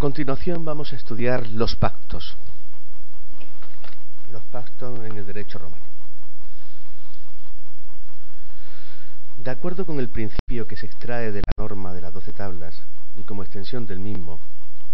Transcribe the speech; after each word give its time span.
continuación 0.00 0.64
vamos 0.64 0.92
a 0.92 0.96
estudiar 0.96 1.46
los 1.50 1.76
pactos. 1.76 2.34
Los 4.32 4.42
pactos 4.44 4.98
en 5.00 5.16
el 5.16 5.26
derecho 5.26 5.58
romano. 5.58 5.84
De 9.36 9.50
acuerdo 9.50 9.86
con 9.86 10.00
el 10.00 10.08
principio 10.08 10.66
que 10.66 10.76
se 10.76 10.86
extrae 10.86 11.32
de 11.32 11.42
la 11.42 11.52
norma 11.56 11.92
de 11.92 12.00
las 12.00 12.12
doce 12.12 12.32
tablas 12.32 12.74
y 13.16 13.22
como 13.22 13.42
extensión 13.42 13.86
del 13.86 13.98
mismo, 13.98 14.40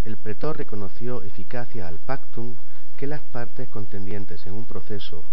el 0.07 0.17
pretor 0.17 0.57
reconoció 0.57 1.25
eficacia 1.25 1.89
al 1.89 1.99
pactum 1.99 2.55
que 2.97 3.09
las 3.09 3.21
partes 3.23 3.69
contendientes 3.69 4.47
en 4.47 4.53
un 4.53 4.65
proceso, 4.65 5.25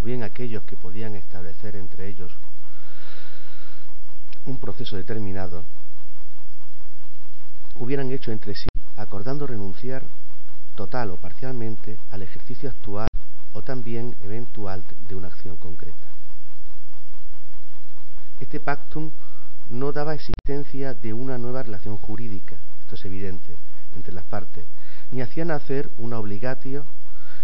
o 0.00 0.04
bien 0.04 0.22
aquellos 0.22 0.64
que 0.64 0.76
podían 0.76 1.16
establecer 1.16 1.76
entre 1.76 2.08
ellos 2.08 2.30
un 4.44 4.58
proceso 4.58 4.96
determinado, 4.96 5.64
hubieran 7.76 8.12
hecho 8.12 8.32
entre 8.32 8.54
sí 8.54 8.68
acordando 8.96 9.46
renunciar 9.46 10.04
total 10.74 11.12
o 11.12 11.16
parcialmente 11.16 11.98
al 12.10 12.20
ejercicio 12.20 12.68
actual 12.68 13.08
o 13.54 13.62
también 13.62 14.14
eventual 14.22 14.84
de 15.08 15.14
una 15.14 15.28
acción 15.28 15.56
concreta. 15.56 16.06
Este 18.40 18.60
pactum 18.60 19.10
no 19.70 19.90
daba 19.90 20.14
existencia 20.14 20.92
de 20.92 21.14
una 21.14 21.38
nueva 21.38 21.62
relación 21.62 21.96
jurídica, 21.96 22.56
esto 22.82 22.96
es 22.96 23.04
evidente, 23.06 23.56
entre 23.96 24.12
las 24.12 24.24
partes, 24.24 24.64
ni 25.10 25.20
hacía 25.20 25.44
nacer 25.44 25.90
una 25.98 26.18
obligatio, 26.18 26.86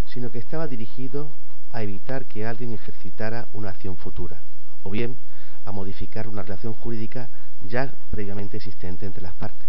sino 0.06 0.31
que 0.31 0.39
estaba 0.39 0.67
dirigido 0.67 1.31
a 1.72 1.83
evitar 1.83 2.25
que 2.25 2.47
alguien 2.47 2.72
ejercitara 2.72 3.47
una 3.53 3.70
acción 3.70 3.97
futura, 3.97 4.39
o 4.83 4.91
bien 4.91 5.17
a 5.64 5.72
modificar 5.72 6.28
una 6.28 6.42
relación 6.42 6.72
jurídica 6.75 7.28
ya 7.67 7.92
previamente 8.11 8.56
existente 8.56 9.06
entre 9.06 9.22
las 9.22 9.34
partes. 9.34 9.67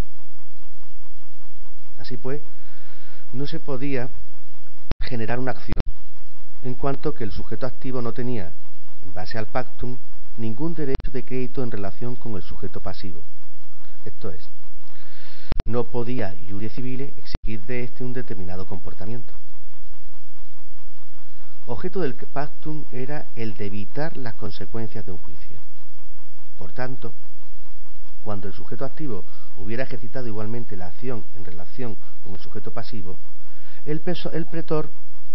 Así 1.98 2.16
pues, 2.18 2.42
no 3.34 3.46
se 3.48 3.60
podía 3.60 4.10
generar 5.02 5.40
una 5.40 5.52
acción, 5.52 5.74
en 6.64 6.76
cuanto 6.76 7.14
que 7.14 7.24
el 7.24 7.32
sujeto 7.32 7.66
activo 7.66 8.02
no 8.02 8.14
tenía, 8.14 8.54
en 9.04 9.14
base 9.14 9.38
al 9.38 9.48
pactum, 9.48 9.98
ningún 10.38 10.74
derecho 10.74 11.12
de 11.12 11.24
crédito 11.24 11.64
en 11.64 11.72
relación 11.72 12.16
con 12.16 12.36
el 12.36 12.44
sujeto 12.44 12.80
pasivo. 12.80 13.22
Esto 14.06 14.32
es, 14.32 14.48
no 15.66 15.84
podía 15.84 16.36
iure 16.48 16.70
civile 16.70 17.14
exigir 17.18 17.66
de 17.66 17.84
éste 17.84 18.04
un 18.04 18.14
determinado 18.14 18.66
comportamiento. 18.66 19.34
Objeto 21.66 22.00
del 22.02 22.16
pactum 22.16 22.86
era 22.92 23.28
el 23.36 23.54
de 23.56 23.68
evitar 23.68 24.18
las 24.18 24.34
consecuencias 24.34 25.06
de 25.06 25.12
un 25.12 25.20
juicio. 25.20 25.58
Por 26.58 26.72
tanto, 26.74 27.14
cuando 28.24 28.48
el 28.48 28.54
sujeto 28.54 28.86
activo 28.86 29.24
hubiera 29.56 29.84
ejercitado 29.84 30.28
igualmente 30.28 30.76
la 30.76 30.88
acción 30.88 31.24
en 31.36 31.46
relación 31.46 31.96
con 32.24 32.34
el 32.34 32.40
sujeto 32.40 32.72
pasivo, 32.72 33.18
el, 33.86 34.02
pretor 34.02 34.90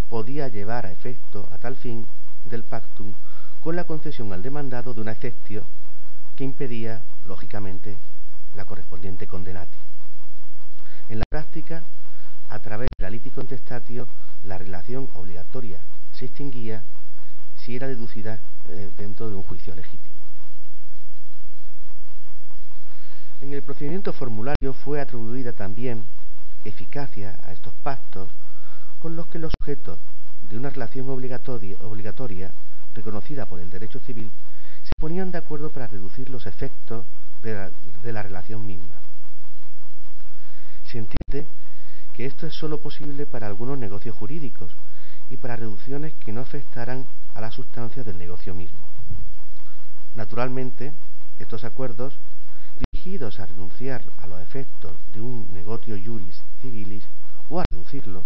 podía 0.09 0.49
llevar 0.49 0.87
a 0.87 0.93
efecto 0.93 1.49
a 1.53 1.59
tal 1.59 1.77
fin 1.77 2.07
del 2.45 2.63
pactum 2.63 3.15
con 3.61 3.77
la 3.77 3.85
concesión 3.85 4.33
al 4.33 4.43
demandado 4.43 4.93
de 4.93 5.01
una 5.01 5.13
excepción 5.13 5.65
que 6.37 6.45
impedía, 6.45 7.03
lógicamente, 7.27 7.97
la 8.55 8.65
correspondiente 8.65 9.27
condenatio. 9.27 9.84
En 11.09 11.19
la 11.19 11.25
práctica, 11.29 11.83
a 12.49 12.59
través 12.59 12.89
de 12.99 13.03
la 13.03 13.11
litis 13.11 13.33
contestatio, 13.33 14.09
la 14.45 14.59
relación 14.59 15.09
obligatoria 15.15 15.81
se 16.13 16.27
extinguía 16.27 16.83
si 17.57 17.77
era 17.77 17.89
deducida 17.89 18.39
eh, 18.69 18.91
dentro 18.97 19.29
de 19.29 19.35
un 19.35 19.43
juicio 19.43 19.75
legítimo. 19.75 20.15
En 23.41 23.53
el 23.53 23.63
procedimiento 23.63 24.13
formulario 24.13 24.73
fue 24.73 25.01
atribuida 25.01 25.53
también 25.53 26.07
eficacia 26.65 27.39
a 27.47 27.53
estos 27.53 27.75
pactos 27.83 28.31
con 28.99 29.17
los 29.17 29.27
que 29.27 29.39
los 29.39 29.53
sujetos 29.59 29.99
de 30.49 30.57
una 30.57 30.71
relación 30.71 31.11
obligatoria, 31.11 32.51
reconocida 32.95 33.45
por 33.45 33.61
el 33.61 33.71
derecho 33.71 33.99
civil 34.01 34.31
se 34.83 34.93
ponían 34.99 35.31
de 35.31 35.39
acuerdo 35.39 35.71
para 35.71 35.87
reducir 35.87 36.31
los 36.31 36.47
efectos 36.47 37.05
de 37.43 38.13
la, 38.13 38.23
relación 38.23 38.67
misma. 38.67 38.95
Entiende 40.99 41.49
que 42.15 42.25
esto 42.25 42.47
es 42.47 42.55
sólo 42.55 42.79
posible 42.79 43.27
para 43.27 43.49
algunos 43.49 43.77
negocios 43.77 44.15
jurídicos 44.15 44.71
y 45.29 45.37
para 45.37 45.57
reducciones 45.57 46.15
que 46.15 46.33
no 46.33 46.41
afectaran 46.41 47.07
a 47.35 47.41
la 47.41 47.51
sustancia 47.51 48.05
del 48.05 48.17
negocio 48.17 48.55
mismo. 48.55 48.79
Naturalmente, 50.15 50.93
estos 51.41 51.65
acuerdos 51.65 52.15
dirigidos 52.93 53.41
a 53.41 53.47
renunciar 53.47 54.05
a 54.19 54.29
los 54.29 54.41
efectos 54.41 54.93
de 55.13 55.21
un 55.21 55.49
negocio 55.53 55.97
juris 56.03 56.41
civilis 56.63 57.05
o 57.49 57.59
a 57.59 57.65
reducirlos, 57.69 58.25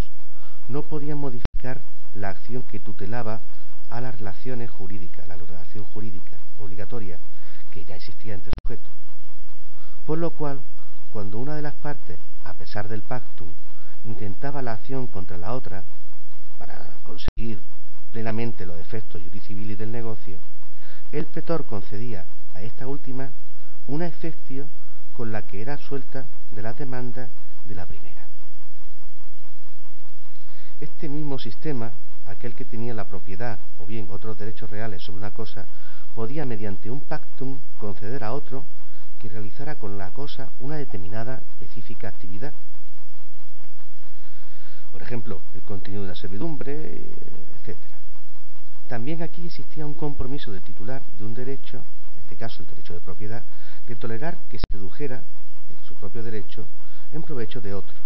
no 0.69 0.83
podían 0.83 1.17
modificar 1.17 1.81
la 2.13 2.29
acción 2.29 2.63
que 2.63 2.81
tutelaba 2.81 3.41
a 3.89 4.03
las 4.03 4.19
relaciones 4.19 4.71
jurídicas, 4.71 5.27
la 5.27 5.37
relación 5.37 5.85
jurídica 5.87 6.37
obligatoria 6.59 7.19
que 7.73 7.87
ya 7.87 7.97
existía 7.97 8.35
entre 8.35 8.53
sujetos. 8.63 8.93
Por 10.05 10.19
lo 10.19 10.31
cual, 10.31 10.61
cuando 11.13 11.39
una 11.39 11.57
de 11.57 11.63
las 11.63 11.75
partes, 11.75 12.19
a 12.45 12.55
pesar 12.55 12.89
del 12.89 13.03
pactum, 13.03 13.49
intentaba 14.05 14.63
la 14.63 14.73
acción 14.73 15.07
contra 15.07 15.37
la 15.37 15.55
otra 15.55 15.85
para 16.59 16.91
conseguir 17.03 17.61
plenamente 18.13 18.67
los 18.67 18.79
efectos 18.79 19.23
civilis 19.49 19.79
del 19.79 19.91
negocio, 19.91 20.39
el 21.11 21.25
pretor 21.25 21.65
concedía 21.65 22.25
a 22.55 22.61
esta 22.61 22.87
última 22.87 23.31
una 23.87 24.07
excepción 24.07 24.69
con 25.15 25.33
la 25.33 25.43
que 25.43 25.63
era 25.63 25.79
suelta 25.79 26.27
de 26.51 26.63
la 26.63 26.75
demanda 26.75 27.31
de 27.65 27.75
la 27.75 27.87
primera. 27.87 28.27
Este 30.81 31.09
mismo 31.09 31.39
sistema, 31.39 31.91
aquel 32.27 32.55
que 32.55 32.65
tenía 32.65 32.93
la 32.93 33.05
propiedad 33.05 33.59
o 33.79 33.87
bien 33.87 34.09
otros 34.11 34.39
derechos 34.39 34.69
reales 34.69 35.03
sobre 35.03 35.21
una 35.21 35.31
cosa, 35.31 35.65
podía 36.15 36.45
mediante 36.45 36.91
un 36.91 37.01
pactum 37.01 37.59
conceder 37.79 38.23
a 38.23 38.33
otro 38.33 38.65
que 39.19 39.29
realizara 39.29 39.75
con 39.75 39.99
la 39.99 40.11
cosa 40.11 40.51
una 40.61 40.77
determinada 40.77 41.43
específica 41.61 42.09
actividad. 42.09 42.53
Por 44.93 45.03
ejemplo, 45.03 45.43
el 45.55 45.63
contenido 45.63 46.03
de 46.03 46.09
la 46.09 46.15
servidumbre, 46.15 47.03
etc. 47.63 47.77
También 48.89 49.23
aquí 49.23 49.47
existía 49.47 49.85
un 49.85 49.95
compromiso 49.95 50.53
del 50.53 50.63
titular 50.63 51.03
de 51.19 51.25
un 51.25 51.35
derecho, 51.35 51.79
en 52.15 52.21
este 52.23 52.37
caso 52.37 52.63
el 52.63 52.69
derecho 52.69 52.95
de 52.95 53.01
propiedad, 53.01 53.43
de 53.87 53.97
tolerar 53.97 54.39
que 54.51 54.59
se 54.59 54.65
redujera 54.73 55.23
su 55.87 55.95
propio 55.95 56.23
derecho 56.23 56.67
en 57.13 57.23
provecho 57.23 57.61
de 57.61 57.75
otro, 57.75 57.97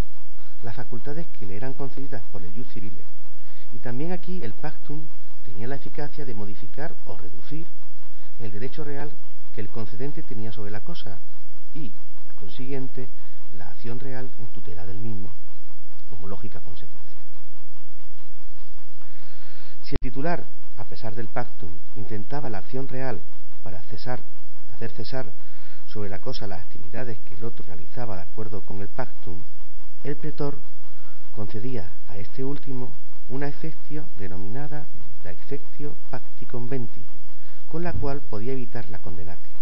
las 0.62 0.76
facultades 0.76 1.26
que 1.38 1.46
le 1.46 1.56
eran 1.56 1.74
concedidas 1.74 2.22
por 2.30 2.42
el 2.42 2.54
jus 2.54 2.68
civile. 2.72 3.02
Y 3.72 3.78
también 3.78 4.12
aquí 4.12 4.42
el 4.42 4.52
pactum 4.52 5.06
tenía 5.44 5.66
la 5.66 5.76
eficacia 5.76 6.24
de 6.24 6.34
modificar 6.34 6.94
o 7.04 7.16
reducir 7.16 7.66
el 8.38 8.52
derecho 8.52 8.84
real 8.84 9.10
que 9.54 9.60
el 9.60 9.68
concedente 9.68 10.22
tenía 10.22 10.52
sobre 10.52 10.70
la 10.70 10.80
cosa 10.80 11.18
y, 11.74 11.90
por 12.26 12.34
consiguiente, 12.36 13.08
la 13.56 13.68
acción 13.68 14.00
real 14.00 14.30
en 14.38 14.46
tutela 14.48 14.86
del 14.86 14.98
mismo, 14.98 15.30
como 16.08 16.26
lógica 16.26 16.60
consecuencia. 16.60 17.18
Si 19.84 19.94
el 19.94 19.98
titular, 20.00 20.44
a 20.76 20.84
pesar 20.84 21.14
del 21.14 21.28
pactum, 21.28 21.70
intentaba 21.96 22.48
la 22.48 22.58
acción 22.58 22.88
real 22.88 23.20
para 23.62 23.82
cesar, 23.82 24.20
hacer 24.74 24.90
cesar 24.90 25.26
sobre 25.86 26.08
la 26.08 26.20
cosa 26.20 26.46
las 26.46 26.60
actividades 26.60 27.18
que 27.26 27.34
el 27.34 27.44
otro 27.44 27.64
realizaba 27.66 28.16
de 28.16 28.22
acuerdo 28.22 28.62
con 28.62 28.80
el 28.80 28.88
pactum, 28.88 29.42
el 30.04 30.16
pretor 30.16 30.58
concedía 31.32 31.90
a 32.08 32.16
este 32.16 32.42
último 32.44 32.92
una 33.28 33.48
excepción 33.48 34.06
denominada 34.18 34.86
la 35.24 35.30
exceptio 35.30 35.96
pacti 36.10 36.46
conventi, 36.46 37.00
con 37.72 37.82
la 37.82 37.94
cual 37.94 38.20
podía 38.20 38.52
evitar 38.52 38.86
la 38.90 38.98
condenación. 38.98 39.56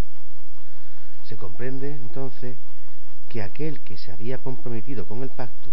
Se 1.28 1.36
comprende 1.36 1.94
entonces 1.94 2.56
que 3.28 3.40
aquel 3.40 3.78
que 3.78 3.96
se 3.96 4.10
había 4.10 4.38
comprometido 4.38 5.06
con 5.06 5.22
el 5.22 5.30
pactum 5.30 5.72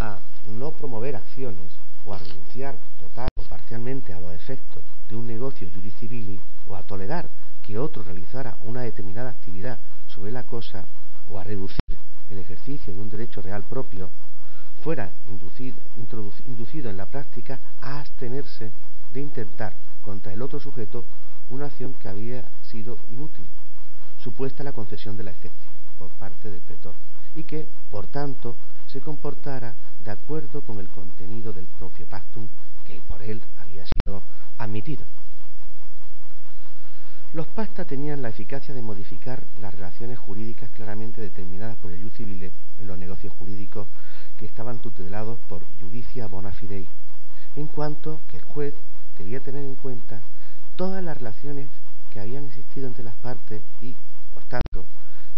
a 0.00 0.18
no 0.48 0.72
promover 0.72 1.14
acciones 1.14 1.70
o 2.04 2.12
a 2.12 2.18
renunciar 2.18 2.74
total 2.98 3.28
o 3.36 3.44
parcialmente 3.44 4.12
a 4.12 4.20
los 4.20 4.32
efectos 4.32 4.82
de 5.08 5.14
un 5.14 5.28
negocio 5.28 5.70
judicibili 5.72 6.40
o 6.66 6.74
a 6.74 6.82
tolerar 6.82 7.28
que 7.64 7.78
otro 7.78 8.02
realizara 8.02 8.56
una 8.62 8.80
determinada 8.80 9.30
actividad 9.30 9.78
sobre 10.08 10.32
la 10.32 10.42
cosa 10.42 10.86
o 11.30 11.38
a 11.38 11.44
reducir 11.44 11.78
el 12.30 12.38
ejercicio 12.38 12.92
de 12.92 13.00
un 13.00 13.10
derecho 13.10 13.40
real 13.42 13.62
propio, 13.62 14.10
fuera 14.82 15.08
inducido 15.28 16.90
en 16.90 16.96
la 16.96 17.06
práctica 17.06 17.60
a 17.80 18.00
abstenerse 18.00 18.72
de 19.12 19.20
intentar 19.20 19.72
contra 20.04 20.32
el 20.32 20.42
otro 20.42 20.60
sujeto 20.60 21.04
una 21.50 21.66
acción 21.66 21.94
que 21.94 22.08
había 22.08 22.44
sido 22.62 22.98
inútil, 23.10 23.46
supuesta 24.22 24.64
la 24.64 24.72
concesión 24.72 25.16
de 25.16 25.24
la 25.24 25.30
excepción 25.30 25.72
por 25.98 26.10
parte 26.10 26.50
del 26.50 26.60
pretor, 26.60 26.94
y 27.34 27.44
que, 27.44 27.68
por 27.90 28.06
tanto, 28.06 28.56
se 28.86 29.00
comportara 29.00 29.74
de 30.04 30.10
acuerdo 30.10 30.62
con 30.62 30.78
el 30.78 30.88
contenido 30.88 31.52
del 31.52 31.66
propio 31.66 32.06
pactum 32.06 32.48
que 32.84 33.00
por 33.08 33.22
él 33.22 33.42
había 33.58 33.84
sido 33.84 34.22
admitido. 34.58 35.04
Los 37.32 37.48
pacta 37.48 37.84
tenían 37.84 38.22
la 38.22 38.28
eficacia 38.28 38.74
de 38.74 38.82
modificar 38.82 39.42
las 39.60 39.74
relaciones 39.74 40.18
jurídicas 40.20 40.70
claramente 40.70 41.20
determinadas 41.20 41.76
por 41.78 41.90
el 41.90 42.00
jus 42.00 42.14
civile 42.14 42.52
en 42.78 42.86
los 42.86 42.96
negocios 42.96 43.32
jurídicos 43.36 43.88
que 44.38 44.46
estaban 44.46 44.78
tutelados 44.78 45.40
por 45.48 45.64
judicia 45.80 46.28
bona 46.28 46.52
fidei, 46.52 46.86
en 47.56 47.66
cuanto 47.66 48.20
que 48.30 48.36
el 48.36 48.44
juez 48.44 48.74
debía 49.18 49.40
tener 49.40 49.64
en 49.64 49.76
cuenta 49.76 50.20
todas 50.76 51.02
las 51.02 51.16
relaciones 51.16 51.68
que 52.10 52.20
habían 52.20 52.46
existido 52.46 52.86
entre 52.86 53.04
las 53.04 53.14
partes 53.16 53.62
y, 53.80 53.96
por 54.32 54.44
tanto, 54.44 54.86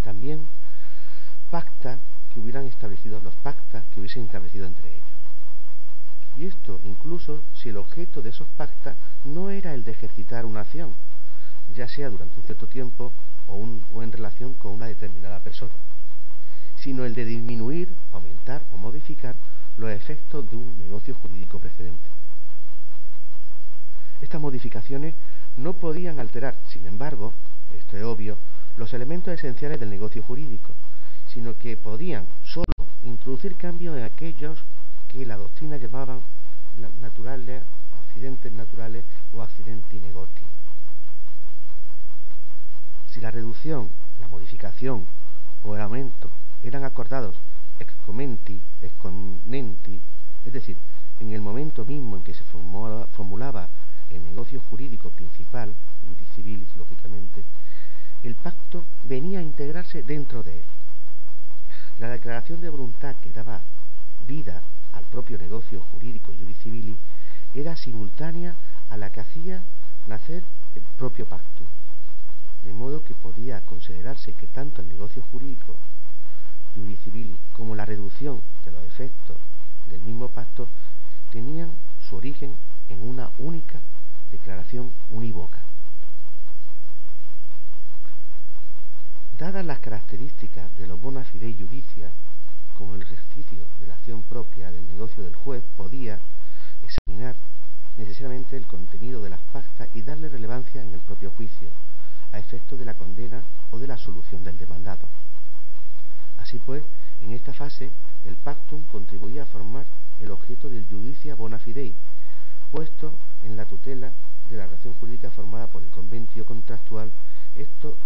también 0.04 0.46
pacta 1.50 1.98
que 2.32 2.40
hubieran 2.40 2.66
establecido 2.66 3.20
los 3.20 3.34
pactas 3.36 3.84
que 3.92 4.00
hubiesen 4.00 4.24
establecido 4.24 4.66
entre 4.66 4.90
ellos. 4.90 5.06
Y 6.36 6.44
esto 6.44 6.80
incluso 6.84 7.42
si 7.54 7.70
el 7.70 7.78
objeto 7.78 8.20
de 8.20 8.30
esos 8.30 8.46
pactas 8.56 8.96
no 9.24 9.50
era 9.50 9.72
el 9.74 9.84
de 9.84 9.92
ejercitar 9.92 10.44
una 10.44 10.60
acción, 10.60 10.94
ya 11.74 11.88
sea 11.88 12.10
durante 12.10 12.38
un 12.38 12.44
cierto 12.44 12.66
tiempo 12.66 13.12
o, 13.46 14.02
en 14.02 14.12
relación 14.12 14.54
con 14.54 14.72
una 14.72 14.86
determinada 14.86 15.40
persona, 15.40 15.72
sino 16.78 17.04
el 17.04 17.14
de 17.14 17.24
disminuir, 17.24 17.94
aumentar 18.12 18.62
o 18.72 18.76
modificar 18.76 19.34
los 19.76 19.90
efectos 19.90 20.48
de 20.50 20.56
un 20.56 20.78
negocio 20.78 21.14
jurídico 21.14 21.58
precedente. 21.58 22.08
Estas 24.20 24.40
modificaciones 24.40 25.14
no 25.56 25.72
podían 25.74 26.20
alterar, 26.20 26.56
sin 26.68 26.86
embargo, 26.86 27.32
esto 27.76 27.96
es 27.96 28.02
obvio, 28.02 28.38
los 28.76 28.92
elementos 28.92 29.32
esenciales 29.32 29.80
del 29.80 29.90
negocio 29.90 30.22
jurídico, 30.22 30.74
sino 31.32 31.56
que 31.56 31.76
podían 31.76 32.26
sólo 32.44 32.64
introducir 33.02 33.56
cambios 33.56 33.96
en 33.96 34.04
aquellos 34.04 34.58
que 35.08 35.24
la 35.24 35.36
doctrina 35.36 35.76
llamaban 35.76 36.20
naturales, 37.00 37.62
accidentes 37.98 38.52
naturales 38.52 39.04
o 39.32 39.42
accidenti 39.42 39.98
negoti. 40.00 40.44
Si 43.10 43.20
la 43.20 43.30
reducción, 43.30 43.88
la 44.20 44.28
modificación 44.28 45.06
o 45.62 45.74
el 45.74 45.80
aumento 45.80 46.30
eran 46.62 46.84
acordados 46.84 47.36
ex 47.78 47.92
commenti, 48.04 48.60
ex 48.82 48.92
es 50.44 50.52
decir, 50.52 50.76
en 51.20 51.32
el 51.32 51.40
momento 51.40 51.84
mismo 51.84 52.16
en 52.16 52.22
que 52.22 52.34
se 52.34 52.44
formulaba, 52.44 53.68
el 54.10 54.22
negocio 54.22 54.60
jurídico 54.70 55.10
principal, 55.10 55.74
civilis, 56.34 56.68
lógicamente, 56.76 57.42
el 58.22 58.34
pacto 58.34 58.84
venía 59.04 59.40
a 59.40 59.42
integrarse 59.56 60.02
dentro 60.02 60.42
de 60.42 60.58
él. 60.58 60.64
La 61.98 62.10
declaración 62.10 62.60
de 62.60 62.68
voluntad 62.68 63.16
que 63.22 63.32
daba 63.32 63.62
vida 64.26 64.62
al 64.92 65.04
propio 65.04 65.38
negocio 65.38 65.80
jurídico 65.92 66.34
civilis 66.62 66.98
era 67.54 67.74
simultánea 67.74 68.54
a 68.90 68.98
la 68.98 69.10
que 69.10 69.20
hacía 69.20 69.62
nacer 70.06 70.44
el 70.74 70.82
propio 70.98 71.24
pacto 71.24 71.64
de 72.64 72.72
modo 72.74 73.02
que 73.02 73.14
podía 73.14 73.62
considerarse 73.62 74.34
que 74.34 74.46
tanto 74.46 74.82
el 74.82 74.88
negocio 74.88 75.22
jurídico 75.32 75.76
como 77.54 77.74
la 77.74 77.86
reducción 77.86 78.42
de 78.66 78.72
los 78.72 78.84
efectos 78.84 79.38
del 79.88 80.02
mismo 80.02 80.28
pacto 80.28 80.68
tenían 81.30 81.70
su 82.06 82.16
origen 82.16 82.54
en 82.90 83.00
una 83.00 83.30
única 83.38 83.80
declaración 84.30 84.92
unívoca. 85.08 85.60
Dadas 89.38 89.66
las 89.66 89.80
características 89.80 90.74
de 90.78 90.86
los 90.86 90.98
bona 90.98 91.22
fide 91.22 91.52
judicia, 91.52 92.10
como 92.78 92.94
el 92.94 93.02
ejercicio 93.02 93.66
de 93.78 93.86
la 93.86 93.92
acción 93.92 94.22
propia 94.22 94.72
del 94.72 94.88
negocio 94.88 95.22
del 95.22 95.34
juez 95.34 95.62
podía 95.76 96.18
examinar 96.82 97.36
necesariamente 97.98 98.56
el 98.56 98.66
contenido 98.66 99.22
de 99.22 99.28
las 99.28 99.40
pactas 99.52 99.90
y 99.92 100.00
darle 100.00 100.30
relevancia 100.30 100.80
en 100.80 100.94
el 100.94 101.00
propio 101.00 101.30
juicio, 101.32 101.68
a 102.32 102.38
efecto 102.38 102.78
de 102.78 102.86
la 102.86 102.94
condena 102.94 103.42
o 103.72 103.78
de 103.78 103.86
la 103.86 103.98
solución 103.98 104.42
del 104.42 104.56
demandado. 104.56 105.06
Así 106.38 106.58
pues, 106.58 106.82
en 107.20 107.32
esta 107.32 107.52
fase, 107.52 107.90
el 108.24 108.36
pactum 108.36 108.84
contribuía 108.84 109.42
a 109.42 109.46
formar 109.46 109.84
el 110.18 110.30
objeto 110.30 110.70
del 110.70 110.86
judicia 110.88 111.34
bona 111.34 111.58
fidei, 111.58 111.94
puesto 112.70 113.12
en 113.44 113.58
la 113.58 113.66
tutela 113.66 114.12
de 114.48 114.56
la 114.56 114.64
relación 114.64 114.94
jurídica 114.94 115.30
formada 115.30 115.66
por 115.66 115.82
el 115.82 115.90
conventio 115.90 116.46
contractual. 116.46 117.12
Esto 117.54 117.98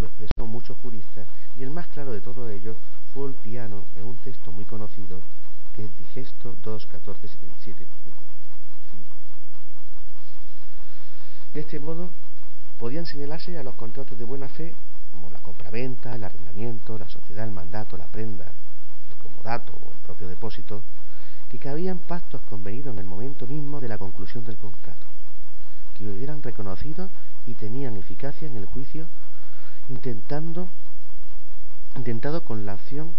lo 0.00 0.06
expresó 0.06 0.46
muchos 0.46 0.76
juristas 0.78 1.26
y 1.56 1.62
el 1.62 1.70
más 1.70 1.86
claro 1.88 2.12
de 2.12 2.20
todos 2.20 2.50
ellos 2.50 2.76
fue 3.12 3.28
el 3.28 3.34
piano 3.34 3.84
en 3.96 4.04
un 4.04 4.16
texto 4.18 4.50
muy 4.50 4.64
conocido 4.64 5.20
que 5.74 5.84
es 5.84 5.98
Digesto 5.98 6.56
2, 6.62 6.86
14, 6.86 7.28
77. 7.28 7.86
De 11.52 11.60
este 11.60 11.80
modo, 11.80 12.10
podían 12.78 13.06
señalarse 13.06 13.58
a 13.58 13.62
los 13.62 13.74
contratos 13.74 14.18
de 14.18 14.24
buena 14.24 14.48
fe 14.48 14.74
como 15.12 15.30
la 15.30 15.40
compraventa, 15.40 16.14
el 16.14 16.24
arrendamiento, 16.24 16.96
la 16.96 17.08
sociedad, 17.08 17.44
el 17.44 17.50
mandato, 17.50 17.96
la 17.96 18.06
prenda, 18.06 18.44
el 18.44 19.16
comodato 19.22 19.72
o 19.84 19.92
el 19.92 19.98
propio 19.98 20.28
depósito, 20.28 20.82
que 21.48 21.58
cabían 21.58 21.98
pactos 21.98 22.40
convenidos 22.42 22.94
en 22.94 23.00
el 23.00 23.04
momento 23.04 23.46
mismo 23.46 23.80
de 23.80 23.88
la 23.88 23.98
conclusión 23.98 24.44
del 24.44 24.56
contrato, 24.56 25.06
que 25.98 26.06
hubieran 26.06 26.42
reconocido 26.42 27.10
y 27.44 27.54
tenían 27.54 27.96
eficacia 27.96 28.46
en 28.46 28.56
el 28.56 28.66
juicio 28.66 29.08
intentando 29.90 30.68
intentado 31.96 32.42
con 32.42 32.64
la 32.64 32.72
acción 32.72 33.14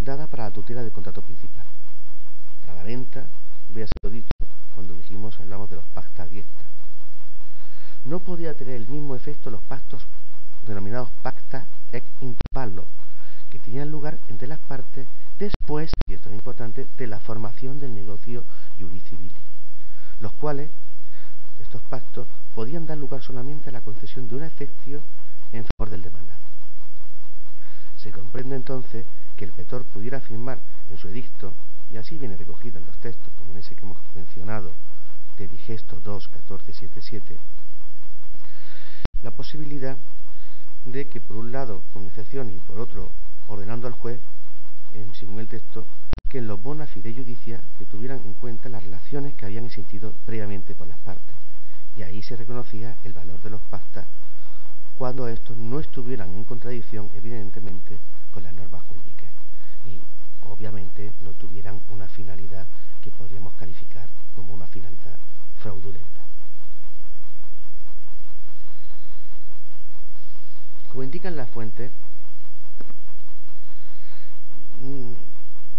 dada 0.00 0.26
para 0.26 0.44
la 0.44 0.50
tutela 0.50 0.82
del 0.82 0.92
contrato 0.92 1.22
principal. 1.22 1.64
Para 2.66 2.78
la 2.78 2.84
venta, 2.84 3.24
hubiera 3.70 3.88
sido 3.88 4.10
dicho 4.10 4.32
cuando 4.74 4.94
dijimos, 4.94 5.38
hablamos 5.40 5.70
de 5.70 5.76
los 5.76 5.84
pacta 5.94 6.26
diestra 6.26 6.60
no 8.04 8.18
podía 8.18 8.54
tener 8.54 8.76
el 8.76 8.88
mismo 8.88 9.14
efecto 9.14 9.50
los 9.50 9.62
pactos 9.62 10.02
denominados 10.66 11.10
pacta 11.22 11.66
ex 11.92 12.06
intervallo, 12.20 12.84
que 13.50 13.58
tenían 13.58 13.90
lugar 13.90 14.18
entre 14.28 14.48
las 14.48 14.58
partes 14.58 15.06
después, 15.38 15.92
y 16.08 16.14
esto 16.14 16.28
es 16.28 16.34
importante, 16.34 16.86
de 16.96 17.06
la 17.06 17.20
formación 17.20 17.78
del 17.78 17.94
negocio 17.94 18.44
civil, 19.08 19.32
los 20.20 20.32
cuales, 20.32 20.70
estos 21.60 21.82
pactos, 21.82 22.26
podían 22.54 22.86
dar 22.86 22.96
lugar 22.96 23.22
solamente 23.22 23.68
a 23.68 23.72
la 23.72 23.80
concesión 23.80 24.28
de 24.28 24.36
una 24.36 24.46
excepción 24.46 25.02
en 25.52 25.64
favor 25.64 25.90
del 25.90 26.02
demandado. 26.02 26.40
Se 27.96 28.10
comprende 28.10 28.56
entonces 28.56 29.04
que 29.36 29.44
el 29.44 29.52
petor 29.52 29.84
pudiera 29.84 30.18
afirmar 30.18 30.58
en 30.90 30.98
su 30.98 31.08
edicto, 31.08 31.52
y 31.90 31.96
así 31.96 32.18
viene 32.18 32.36
recogido 32.36 32.78
en 32.78 32.86
los 32.86 32.96
textos, 32.98 33.32
como 33.38 33.52
en 33.52 33.58
ese 33.58 33.74
que 33.74 33.84
hemos 33.84 33.98
mencionado, 34.14 34.72
de 35.36 35.48
Digesto 35.48 36.00
2, 36.02 36.28
14, 36.28 36.72
7, 36.72 37.00
7, 37.00 37.38
la 39.22 39.30
posibilidad 39.30 39.96
de 40.84 41.08
que 41.08 41.20
por 41.20 41.36
un 41.36 41.52
lado 41.52 41.82
con 41.92 42.06
excepción 42.06 42.50
y 42.50 42.58
por 42.58 42.78
otro 42.78 43.10
ordenando 43.48 43.86
al 43.86 43.92
juez, 43.92 44.20
en, 44.94 45.14
según 45.14 45.40
el 45.40 45.48
texto, 45.48 45.86
que 46.28 46.38
en 46.38 46.46
los 46.46 46.62
bona 46.62 46.86
fide 46.86 47.12
judicia 47.12 47.60
que 47.78 47.84
tuvieran 47.84 48.20
en 48.24 48.34
cuenta 48.34 48.68
las 48.68 48.84
relaciones 48.84 49.34
que 49.34 49.46
habían 49.46 49.66
existido 49.66 50.14
previamente 50.24 50.74
por 50.74 50.86
las 50.86 50.98
partes. 50.98 51.34
Y 51.96 52.02
ahí 52.02 52.22
se 52.22 52.36
reconocía 52.36 52.96
el 53.04 53.12
valor 53.12 53.42
de 53.42 53.50
los 53.50 53.60
pactas 53.62 54.06
cuando 55.00 55.28
estos 55.28 55.56
no 55.56 55.80
estuvieran 55.80 56.28
en 56.34 56.44
contradicción, 56.44 57.08
evidentemente, 57.14 57.96
con 58.34 58.42
las 58.42 58.52
normas 58.52 58.82
jurídicas, 58.82 59.32
ni 59.86 59.98
obviamente 60.42 61.10
no 61.22 61.30
tuvieran 61.30 61.80
una 61.88 62.06
finalidad 62.06 62.66
que 63.02 63.10
podríamos 63.10 63.54
calificar 63.54 64.06
como 64.34 64.52
una 64.52 64.66
finalidad 64.66 65.16
fraudulenta. 65.62 66.20
Como 70.90 71.02
indican 71.02 71.34
las 71.34 71.48
fuentes, 71.48 71.90
mm, 74.82 75.12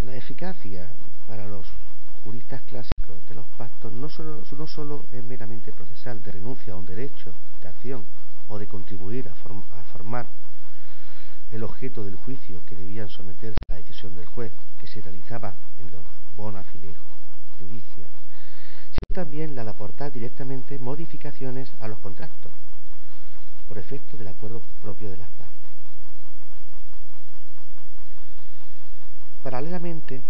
la 0.03 0.15
eficacia 0.15 0.89
para 1.27 1.47
los 1.47 1.67
juristas 2.23 2.63
clásicos 2.63 3.23
de 3.29 3.35
los 3.35 3.45
pactos 3.55 3.93
no 3.93 4.09
solo, 4.09 4.41
no 4.57 4.65
solo 4.65 5.05
es 5.11 5.23
meramente 5.23 5.71
procesal 5.71 6.23
de 6.23 6.31
renuncia 6.31 6.73
a 6.73 6.77
un 6.77 6.87
derecho 6.87 7.35
de 7.61 7.67
acción 7.67 8.03
o 8.51 8.59
de 8.59 8.67
contribuir 8.67 9.29
a, 9.29 9.83
formar 9.93 10.25
el 11.51 11.63
objeto 11.63 12.03
del 12.03 12.15
juicio 12.15 12.61
que 12.67 12.75
debían 12.75 13.07
someterse 13.07 13.57
a 13.69 13.73
la 13.73 13.79
decisión 13.79 14.13
del 14.13 14.25
juez, 14.25 14.51
que 14.79 14.87
se 14.87 15.01
realizaba 15.01 15.55
en 15.79 15.89
los 15.91 16.01
bona 16.35 16.61
fide 16.63 16.93
judicia, 17.57 18.05
sino 18.91 19.15
también 19.15 19.55
la 19.55 19.63
de 19.63 19.69
aportar 19.69 20.11
directamente 20.11 20.79
modificaciones 20.79 21.71
a 21.79 21.87
los 21.87 21.99
contratos, 21.99 22.51
por 23.69 23.77
efecto 23.77 24.17
del 24.17 24.27
acuerdo 24.27 24.61
propio 24.81 25.09
de 25.09 25.17
las 25.17 25.29
partes. 25.29 25.71
Paralelamente 29.43 30.21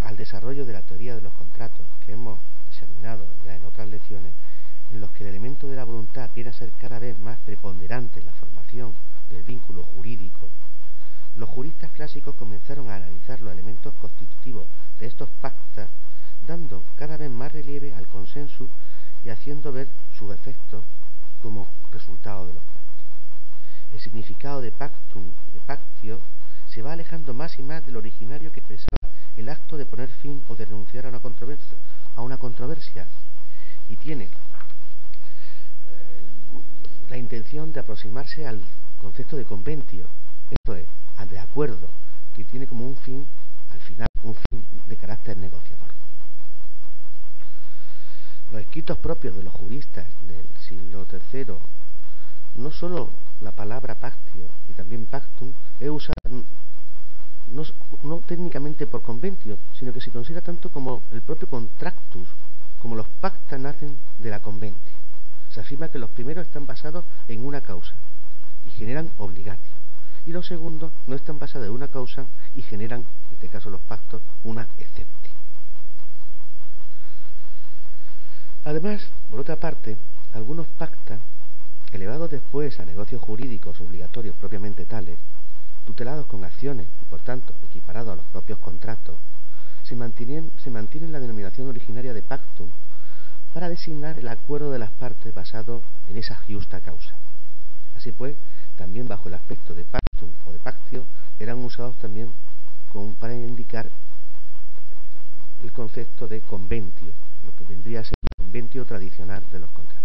al 0.00 0.16
desarrollo 0.16 0.66
de 0.66 0.72
la 0.72 0.82
teoría 0.82 1.14
de 1.14 1.20
los 1.22 1.32
contratos 1.34 1.86
que 2.04 2.12
hemos 2.12 2.40
examinado 2.68 3.26
ya 3.44 3.54
en 3.54 3.64
otras 3.64 3.88
lecciones, 3.88 4.34
en 4.90 5.00
los 5.00 5.10
que 5.10 5.24
el 5.24 5.30
elemento 5.30 5.68
de 5.68 5.76
la 5.76 5.84
voluntad 5.84 6.30
viene 6.34 6.50
a 6.50 6.52
ser 6.52 6.72
cada 6.72 6.98
vez 6.98 7.18
más 7.18 7.38
preponderante 7.44 8.20
en 8.20 8.26
la 8.26 8.32
formación 8.32 8.94
del 9.30 9.42
vínculo 9.42 9.82
jurídico, 9.82 10.48
los 11.36 11.48
juristas 11.48 11.90
clásicos 11.92 12.34
comenzaron 12.34 12.88
a 12.88 12.96
analizar 12.96 13.40
los 13.40 13.52
elementos 13.52 13.92
constitutivos 13.94 14.66
de 14.98 15.06
estos 15.06 15.28
pactas, 15.40 15.88
dando 16.46 16.82
cada 16.96 17.16
vez 17.16 17.30
más 17.30 17.52
relieve 17.52 17.94
al 17.94 18.06
consenso 18.06 18.68
y 19.22 19.28
haciendo 19.28 19.72
ver 19.72 19.88
sus 20.18 20.32
efectos 20.34 20.82
como 21.42 21.66
resultado 21.90 22.46
de 22.46 22.54
los 22.54 22.62
pactos. 22.62 23.04
El 23.92 24.00
significado 24.00 24.60
de 24.60 24.72
pactum 24.72 25.24
y 25.48 25.50
de 25.52 25.60
pactio 25.60 26.20
se 26.68 26.82
va 26.82 26.92
alejando 26.92 27.34
más 27.34 27.58
y 27.58 27.62
más 27.62 27.84
del 27.84 27.96
originario 27.96 28.50
que 28.52 28.60
expresaba 28.60 28.96
el 29.36 29.48
acto 29.48 29.76
de 29.76 29.84
poner 29.84 30.08
fin 30.08 30.42
o 30.48 30.56
de 30.56 30.64
renunciar 30.64 31.06
a 31.06 31.08
una 31.10 31.20
controversia, 31.20 31.76
a 32.14 32.22
una 32.22 32.38
controversia 32.38 33.06
y 33.88 33.96
tiene 33.96 34.30
la 37.08 37.16
intención 37.16 37.72
de 37.72 37.80
aproximarse 37.80 38.46
al 38.46 38.60
concepto 39.00 39.36
de 39.36 39.44
conventio, 39.44 40.06
esto 40.50 40.74
es, 40.74 40.86
al 41.16 41.28
de 41.28 41.38
acuerdo, 41.38 41.90
que 42.34 42.44
tiene 42.44 42.66
como 42.66 42.86
un 42.86 42.96
fin, 42.96 43.26
al 43.70 43.80
final, 43.80 44.08
un 44.22 44.34
fin 44.34 44.64
de 44.86 44.96
carácter 44.96 45.36
negociador. 45.36 45.88
Los 48.50 48.60
escritos 48.60 48.98
propios 48.98 49.36
de 49.36 49.42
los 49.42 49.54
juristas 49.54 50.06
del 50.26 50.46
siglo 50.68 51.06
III, 51.10 51.54
no 52.56 52.70
solo 52.70 53.10
la 53.40 53.52
palabra 53.52 53.94
pactio 53.94 54.48
y 54.68 54.72
también 54.72 55.06
pactum, 55.06 55.52
es 55.80 55.90
usada 55.90 56.14
no, 57.48 57.62
no 58.02 58.18
técnicamente 58.18 58.86
por 58.86 59.02
conventio, 59.02 59.58
sino 59.78 59.92
que 59.92 60.00
se 60.00 60.10
considera 60.10 60.40
tanto 60.40 60.70
como 60.70 61.02
el 61.10 61.22
propio 61.22 61.48
contractus, 61.48 62.28
como 62.80 62.96
los 62.96 63.06
pacta 63.20 63.58
nacen 63.58 63.98
de 64.18 64.30
la 64.30 64.40
conventio. 64.40 65.05
Se 65.56 65.62
afirma 65.62 65.88
que 65.88 65.98
los 65.98 66.10
primeros 66.10 66.46
están 66.46 66.66
basados 66.66 67.06
en 67.28 67.42
una 67.42 67.62
causa 67.62 67.94
y 68.66 68.70
generan 68.72 69.08
obligatio. 69.16 69.70
Y 70.26 70.32
los 70.32 70.46
segundos 70.46 70.92
no 71.06 71.16
están 71.16 71.38
basados 71.38 71.66
en 71.66 71.72
una 71.72 71.88
causa 71.88 72.26
y 72.54 72.60
generan, 72.60 73.00
en 73.00 73.34
este 73.34 73.48
caso 73.48 73.70
los 73.70 73.80
pactos, 73.80 74.20
una 74.44 74.68
exceptio. 74.76 75.32
Además, 78.66 79.00
por 79.30 79.40
otra 79.40 79.56
parte, 79.56 79.96
algunos 80.34 80.66
pactas, 80.66 81.20
elevados 81.90 82.28
después 82.28 82.78
a 82.78 82.84
negocios 82.84 83.22
jurídicos 83.22 83.80
obligatorios 83.80 84.36
propiamente 84.36 84.84
tales, 84.84 85.18
tutelados 85.86 86.26
con 86.26 86.44
acciones 86.44 86.86
y 87.00 87.04
por 87.06 87.22
tanto 87.22 87.54
equiparados 87.64 88.12
a 88.12 88.16
los 88.16 88.26
propios 88.26 88.58
contratos, 88.58 89.16
se 89.84 89.96
mantienen, 89.96 90.52
se 90.62 90.68
mantiene 90.68 91.08
la 91.08 91.18
denominación 91.18 91.66
originaria 91.66 92.12
de 92.12 92.20
pactum 92.20 92.68
para 93.56 93.70
designar 93.70 94.18
el 94.18 94.28
acuerdo 94.28 94.70
de 94.70 94.78
las 94.78 94.90
partes 94.90 95.32
basado 95.32 95.80
en 96.10 96.18
esa 96.18 96.36
justa 96.46 96.78
causa. 96.82 97.14
Así 97.96 98.12
pues, 98.12 98.36
también 98.76 99.08
bajo 99.08 99.30
el 99.30 99.34
aspecto 99.34 99.74
de 99.74 99.82
pactum 99.82 100.28
o 100.44 100.52
de 100.52 100.58
pactio, 100.58 101.06
eran 101.40 101.64
usados 101.64 101.96
también 101.96 102.30
para 103.18 103.34
indicar 103.34 103.88
el 105.64 105.72
concepto 105.72 106.28
de 106.28 106.42
conventio, 106.42 107.14
lo 107.46 107.56
que 107.56 107.64
vendría 107.64 108.00
a 108.00 108.04
ser 108.04 108.12
el 108.20 108.44
conventio 108.44 108.84
tradicional 108.84 109.42
de 109.50 109.58
los 109.58 109.70
contratos. 109.70 110.04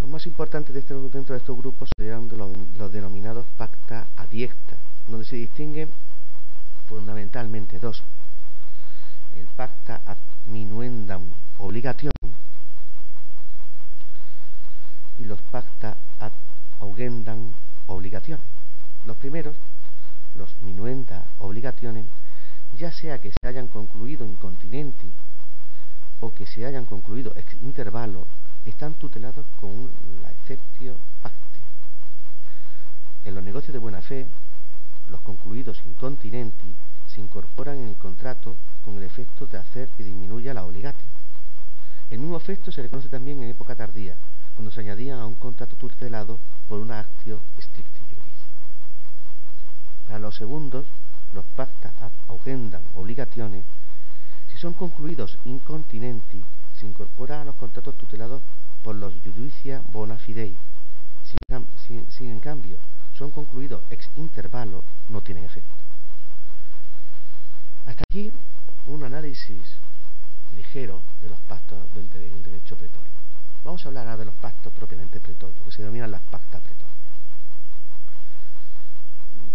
Los 0.00 0.08
más 0.08 0.26
importantes 0.26 0.74
de 0.74 0.80
este, 0.80 0.94
dentro 0.94 1.34
de 1.34 1.38
estos 1.38 1.56
grupos 1.56 1.90
serían 1.96 2.28
los, 2.36 2.92
denominados 2.92 3.46
pacta 3.56 4.08
adiecta, 4.16 4.74
donde 5.06 5.24
se 5.24 5.36
distinguen 5.36 5.90
fundamentalmente 6.88 7.78
dos. 7.78 8.02
El 9.36 9.46
pacta 9.54 10.00
ad 10.06 10.16
minuendam 10.46 11.22
obligation 11.58 12.10
y 15.18 15.24
los 15.24 15.40
pacta 15.50 15.96
ad 16.18 16.32
augendam 16.80 17.52
obligaciones. 17.86 18.46
Los 19.04 19.16
primeros, 19.16 19.54
los 20.36 20.58
minuenda 20.60 21.24
obligaciones, 21.38 22.06
ya 22.78 22.90
sea 22.92 23.20
que 23.20 23.30
se 23.30 23.46
hayan 23.46 23.68
concluido 23.68 24.24
incontinenti 24.24 25.12
o 26.20 26.32
que 26.34 26.46
se 26.46 26.64
hayan 26.64 26.86
concluido 26.86 27.32
ex 27.36 27.52
intervalo 27.62 28.26
están 28.64 28.94
tutelados 28.94 29.46
con 29.60 29.90
la 30.22 30.30
exceptio 30.30 30.96
pacti. 31.22 31.60
En 33.24 33.34
los 33.34 33.44
negocios 33.44 33.74
de 33.74 33.78
buena 33.78 34.00
fe, 34.00 34.26
los 35.08 35.20
concluidos 35.20 35.80
incontinenti 35.84 36.74
se 37.16 37.22
incorporan 37.22 37.78
en 37.78 37.88
el 37.88 37.96
contrato 37.96 38.56
con 38.84 38.98
el 38.98 39.02
efecto 39.02 39.46
de 39.46 39.56
hacer 39.56 39.88
que 39.96 40.04
disminuya 40.04 40.52
la 40.52 40.64
obligati. 40.64 41.06
El 42.10 42.18
mismo 42.18 42.36
efecto 42.36 42.70
se 42.70 42.82
reconoce 42.82 43.08
también 43.08 43.42
en 43.42 43.48
época 43.48 43.74
tardía, 43.74 44.16
cuando 44.54 44.70
se 44.70 44.80
añadía 44.80 45.18
a 45.18 45.24
un 45.24 45.36
contrato 45.36 45.76
tutelado 45.76 46.38
por 46.68 46.78
una 46.78 47.00
actio 47.00 47.40
stricti 47.58 48.00
juris. 48.00 48.40
Para 50.06 50.18
los 50.18 50.36
segundos, 50.36 50.84
los 51.32 51.46
pacta 51.56 51.94
ad 52.02 52.12
augendam 52.28 52.82
obligaciones, 52.94 53.64
si 54.52 54.58
son 54.58 54.74
concluidos 54.74 55.38
incontinenti, 55.46 56.44
se 56.78 56.84
incorpora 56.84 57.40
a 57.40 57.44
los 57.46 57.54
contratos 57.54 57.96
tutelados 57.96 58.42
por 58.82 58.94
los 58.94 59.14
judicia 59.24 59.80
bona 59.88 60.18
fidei. 60.18 60.54
Si, 62.10 62.26
en 62.26 62.40
cambio 62.40 62.78
son 63.16 63.30
concluidos 63.30 63.82
ex 63.88 64.10
intervalo, 64.16 64.84
no 65.08 65.22
tienen 65.22 65.44
efecto. 65.44 65.76
Hasta 67.86 68.02
aquí 68.10 68.32
un 68.86 69.04
ligero 70.54 71.02
de 71.20 71.28
los 71.28 71.38
pactos 71.40 71.78
del, 71.94 72.10
derecho 72.10 72.76
pretorio. 72.76 73.12
Vamos 73.64 73.84
a 73.84 73.88
hablar 73.88 74.06
ahora 74.06 74.18
de 74.18 74.24
los 74.24 74.34
pactos 74.34 74.72
propiamente 74.72 75.20
pretorios, 75.20 75.60
que 75.64 75.70
se 75.70 75.82
denominan 75.82 76.10
las 76.10 76.22
pacta 76.22 76.58
pretoria. 76.60 76.94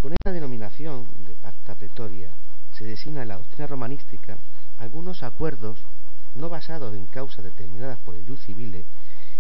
Con 0.02 0.14
esta 0.14 0.32
denominación 0.32 1.08
de 1.26 1.34
pacta 1.34 1.76
pretoria 1.76 2.30
se 2.78 2.86
designa 2.86 3.22
en 3.22 3.28
la 3.28 3.38
doctrina 3.38 3.68
romanística 3.68 4.38
algunos 4.80 5.24
acuerdos 5.24 5.80
no 6.36 6.50
basados 6.50 6.96
en 6.96 7.06
causas 7.08 7.44
determinadas 7.44 8.00
por 8.00 8.16
el 8.16 8.26
jus 8.26 8.42
civile 8.42 8.86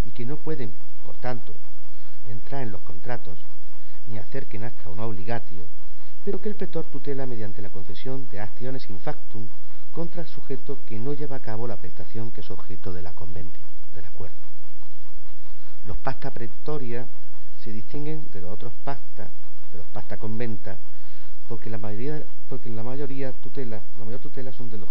y 0.05 0.12
que 0.12 0.25
no 0.25 0.36
pueden, 0.36 0.74
por 1.03 1.15
tanto, 1.17 1.55
entrar 2.29 2.63
en 2.63 2.72
los 2.72 2.81
contratos 2.81 3.39
ni 4.08 4.17
hacer 4.17 4.48
que 4.48 4.60
nazca 4.60 4.89
una 4.89 5.05
obligatio, 5.05 5.63
pero 6.25 6.41
que 6.41 6.50
el 6.50 6.55
pretor 6.55 6.86
tutela 6.86 7.25
mediante 7.25 7.62
la 7.62 7.70
concesión 7.70 8.27
de 8.29 8.41
acciones 8.41 8.89
in 8.89 9.00
factum 9.00 9.48
contra 9.91 10.21
el 10.21 10.27
sujeto 10.27 10.79
que 10.88 11.00
no 11.00 11.13
lleva 11.13 11.36
a 11.38 11.39
cabo 11.39 11.67
la 11.67 11.75
prestación 11.75 12.31
que 12.31 12.41
es 12.41 12.51
objeto 12.51 12.93
de 12.93 13.01
la 13.01 13.13
convención, 13.13 13.63
del 13.93 14.05
acuerdo. 14.05 14.36
Los 15.86 15.98
pacta 15.98 16.31
pretoria 16.31 17.05
se 17.63 17.71
distinguen 17.71 18.27
de 18.31 18.41
los 18.41 18.51
otros 18.51 18.74
pacta, 18.83 19.29
de 19.71 19.77
los 19.77 19.88
pacta 19.88 20.17
conventa, 20.17 20.77
porque 21.48 21.69
la 21.69 21.77
mayoría, 21.77 22.24
porque 22.48 22.69
la 22.69 22.83
mayoría 22.83 23.31
tutela, 23.33 23.81
la 23.98 24.05
mayor 24.05 24.21
tutela 24.21 24.53
son 24.53 24.69
de 24.69 24.77
los, 24.77 24.89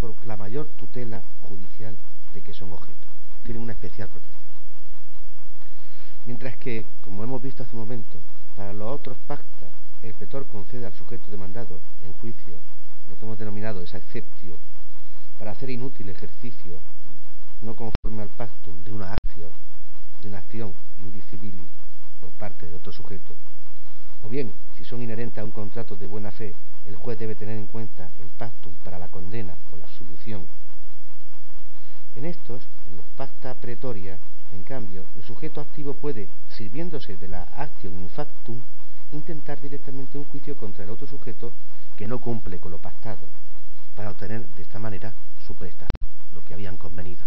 por 0.00 0.14
la 0.26 0.36
mayor 0.36 0.66
tutela 0.76 1.22
judicial 1.42 1.96
de 2.32 2.40
que 2.42 2.54
son 2.54 2.72
objeto. 2.72 3.06
Tienen 3.42 3.62
una 3.62 3.72
especial 3.72 4.08
protección. 4.08 4.36
Mientras 6.26 6.56
que, 6.56 6.86
como 7.02 7.24
hemos 7.24 7.42
visto 7.42 7.62
hace 7.62 7.74
un 7.74 7.82
momento, 7.82 8.18
para 8.54 8.72
los 8.72 8.88
otros 8.88 9.16
pactas 9.26 9.70
el 10.02 10.14
pretor 10.14 10.46
concede 10.46 10.86
al 10.86 10.94
sujeto 10.94 11.30
demandado 11.30 11.80
en 12.04 12.12
juicio 12.14 12.54
lo 13.08 13.18
que 13.18 13.24
hemos 13.24 13.38
denominado 13.38 13.82
esa 13.82 13.98
exceptio 13.98 14.56
para 15.38 15.52
hacer 15.52 15.70
inútil 15.70 16.08
ejercicio 16.08 16.80
no 17.62 17.74
conforme 17.74 18.22
al 18.22 18.28
pactum 18.28 18.84
de 18.84 18.92
una 18.92 19.12
acción, 19.12 19.50
de 20.20 20.28
una 20.28 20.38
acción 20.38 20.74
judicibili 21.02 21.62
por 22.20 22.30
parte 22.32 22.66
de 22.66 22.74
otro 22.74 22.92
sujeto, 22.92 23.34
o 24.22 24.28
bien, 24.28 24.52
si 24.76 24.84
son 24.84 25.02
inherentes 25.02 25.38
a 25.38 25.44
un 25.44 25.50
contrato 25.50 25.96
de 25.96 26.06
buena 26.06 26.30
fe, 26.30 26.54
el 26.86 26.96
juez 26.96 27.18
debe 27.18 27.34
tener 27.34 27.56
en 27.56 27.66
cuenta 27.66 28.10
el 28.20 28.28
pactum 28.28 28.74
para 28.84 28.98
la 28.98 29.08
condena 29.08 29.54
o 29.72 29.76
la 29.76 29.84
absolución. 29.84 30.46
En 32.14 32.24
estos, 32.24 32.62
en 32.88 32.96
los 32.96 33.06
pacta 33.16 33.54
pretoria, 33.54 34.18
en 34.52 34.62
cambio, 34.64 35.04
el 35.16 35.22
sujeto 35.22 35.60
activo 35.60 35.94
puede, 35.94 36.28
sirviéndose 36.48 37.16
de 37.16 37.28
la 37.28 37.42
acción 37.56 37.92
in 38.00 38.08
factum, 38.08 38.60
intentar 39.12 39.60
directamente 39.60 40.18
un 40.18 40.24
juicio 40.24 40.56
contra 40.56 40.84
el 40.84 40.90
otro 40.90 41.06
sujeto 41.06 41.52
que 41.96 42.06
no 42.06 42.18
cumple 42.18 42.58
con 42.58 42.72
lo 42.72 42.78
pactado, 42.78 43.26
para 43.94 44.10
obtener 44.10 44.46
de 44.46 44.62
esta 44.62 44.78
manera 44.78 45.14
su 45.46 45.54
prestación, 45.54 45.90
lo 46.32 46.44
que 46.44 46.54
habían 46.54 46.76
convenido. 46.76 47.22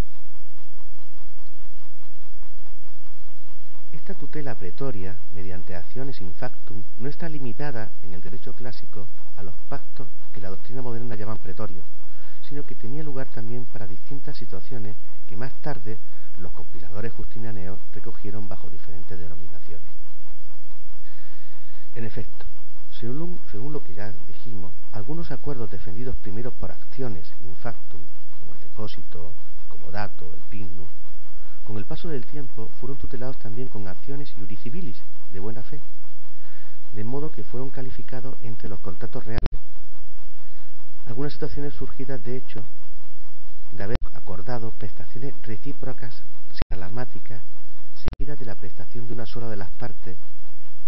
Esta 3.91 4.13
tutela 4.13 4.55
pretoria, 4.55 5.15
mediante 5.33 5.75
acciones 5.75 6.21
in 6.21 6.33
factum, 6.33 6.83
no 7.00 7.09
está 7.09 7.27
limitada 7.27 7.89
en 8.03 8.13
el 8.13 8.21
derecho 8.21 8.53
clásico 8.53 9.07
a 9.36 9.43
los 9.43 9.55
pactos 9.67 10.07
que 10.33 10.41
la 10.41 10.50
doctrina 10.50 10.81
moderna 10.81 11.15
llama 11.15 11.36
pretorios, 11.36 11.86
sino 12.48 12.63
que 12.63 12.75
tenía 12.75 13.03
lugar 13.03 13.27
también 13.27 13.65
para 13.65 13.88
distintas 13.88 14.38
situaciones 14.38 14.95
que 15.27 15.38
más 15.38 15.53
tarde 15.62 15.98
los 16.38 16.51
compiladores 16.51 17.13
justinianeos 17.13 17.79
recogieron 17.93 18.48
bajo 18.48 18.69
diferentes 18.69 19.17
denominaciones. 19.17 19.88
En 21.96 22.05
efecto, 22.05 22.46
según, 23.00 23.39
lo 23.74 23.84
que 23.84 23.93
ya 23.93 24.13
dijimos, 24.27 24.72
algunos 24.91 25.31
acuerdos 25.31 25.72
defendidos 25.72 26.15
primero 26.17 26.51
por 26.51 26.72
acciones 26.72 27.31
in 27.41 27.55
factum, 27.55 28.01
como 28.39 28.53
el 28.53 28.60
depósito, 28.60 29.34
el 29.62 29.67
comodato, 29.67 30.34
el 30.34 30.41
pinnu, 30.50 30.88
con 31.63 31.77
el 31.77 31.86
paso 31.86 32.10
del 32.10 32.25
tiempo 32.25 32.69
fueron 32.79 32.98
tutelados 32.98 33.38
también 33.38 33.67
con 33.67 33.88
acciones 33.88 34.36
iuri 34.38 34.55
civilis 34.58 34.98
de 35.31 35.39
buena 35.39 35.63
fe, 35.63 35.79
de 36.93 37.03
modo 37.03 37.31
que 37.31 37.43
fueron 37.43 37.69
calificados 37.69 38.36
entre 38.41 38.69
los 38.69 38.79
contratos 38.79 39.24
reales. 39.24 39.39
Algunas 41.05 41.34
situaciones 41.34 41.74
surgidas, 41.74 42.24
de 42.24 42.38
hecho, 42.38 42.63
de 43.72 43.84
haber 43.84 43.98
acordado 44.13 44.72
prestaciones 44.72 45.34
recíprocas 45.43 46.22
alamáticas 46.69 47.41
seguidas 48.17 48.39
de 48.39 48.46
la 48.46 48.55
prestación 48.55 49.08
de 49.08 49.13
una 49.13 49.25
sola 49.25 49.48
de 49.48 49.58
las 49.58 49.69
partes, 49.72 50.17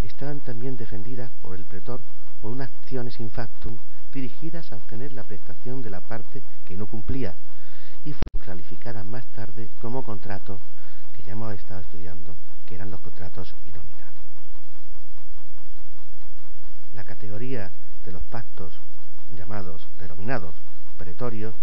estaban 0.07 0.39
también 0.39 0.77
defendidas 0.77 1.31
por 1.41 1.55
el 1.55 1.65
pretor 1.65 2.01
por 2.41 2.51
unas 2.51 2.69
acciones 2.69 3.19
in 3.19 3.29
factum 3.29 3.77
dirigidas 4.13 4.71
a 4.71 4.75
obtener 4.75 5.13
la 5.13 5.23
prestación 5.23 5.81
de 5.81 5.89
la 5.89 6.01
parte 6.01 6.41
que 6.65 6.75
no 6.75 6.87
cumplía 6.87 7.33
y 8.03 8.13
fueron 8.13 8.45
calificadas 8.45 9.05
más 9.05 9.25
tarde 9.27 9.69
como 9.81 10.03
contratos 10.03 10.59
que 11.15 11.23
ya 11.23 11.33
hemos 11.33 11.53
estado 11.53 11.81
estudiando, 11.81 12.35
que 12.65 12.75
eran 12.75 12.89
los 12.89 12.99
contratos 12.99 13.53
inominados. 13.65 14.13
La 16.93 17.03
categoría 17.03 17.71
de 18.03 18.11
los 18.11 18.23
pactos 18.23 18.73
llamados, 19.35 19.87
denominados 19.99 20.55
pretorios, 20.97 21.53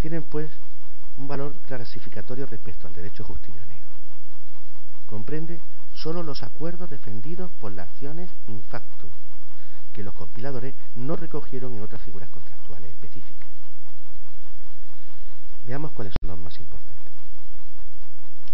tienen 0.00 0.22
pues 0.22 0.50
un 1.16 1.26
valor 1.26 1.54
clasificatorio 1.66 2.46
respecto 2.46 2.86
al 2.86 2.94
derecho 2.94 3.24
justinaneo. 3.24 3.86
Comprende 5.06 5.60
solo 6.02 6.22
los 6.22 6.44
acuerdos 6.44 6.90
defendidos 6.90 7.50
por 7.60 7.72
las 7.72 7.88
acciones 7.88 8.30
in 8.46 8.62
factum, 8.62 9.10
que 9.92 10.04
los 10.04 10.14
compiladores 10.14 10.74
no 10.94 11.16
recogieron 11.16 11.74
en 11.74 11.82
otras 11.82 12.02
figuras 12.02 12.28
contractuales 12.28 12.90
específicas. 12.92 13.48
Veamos 15.64 15.92
cuáles 15.92 16.14
son 16.20 16.30
los 16.30 16.38
más 16.38 16.58
importantes. 16.60 17.12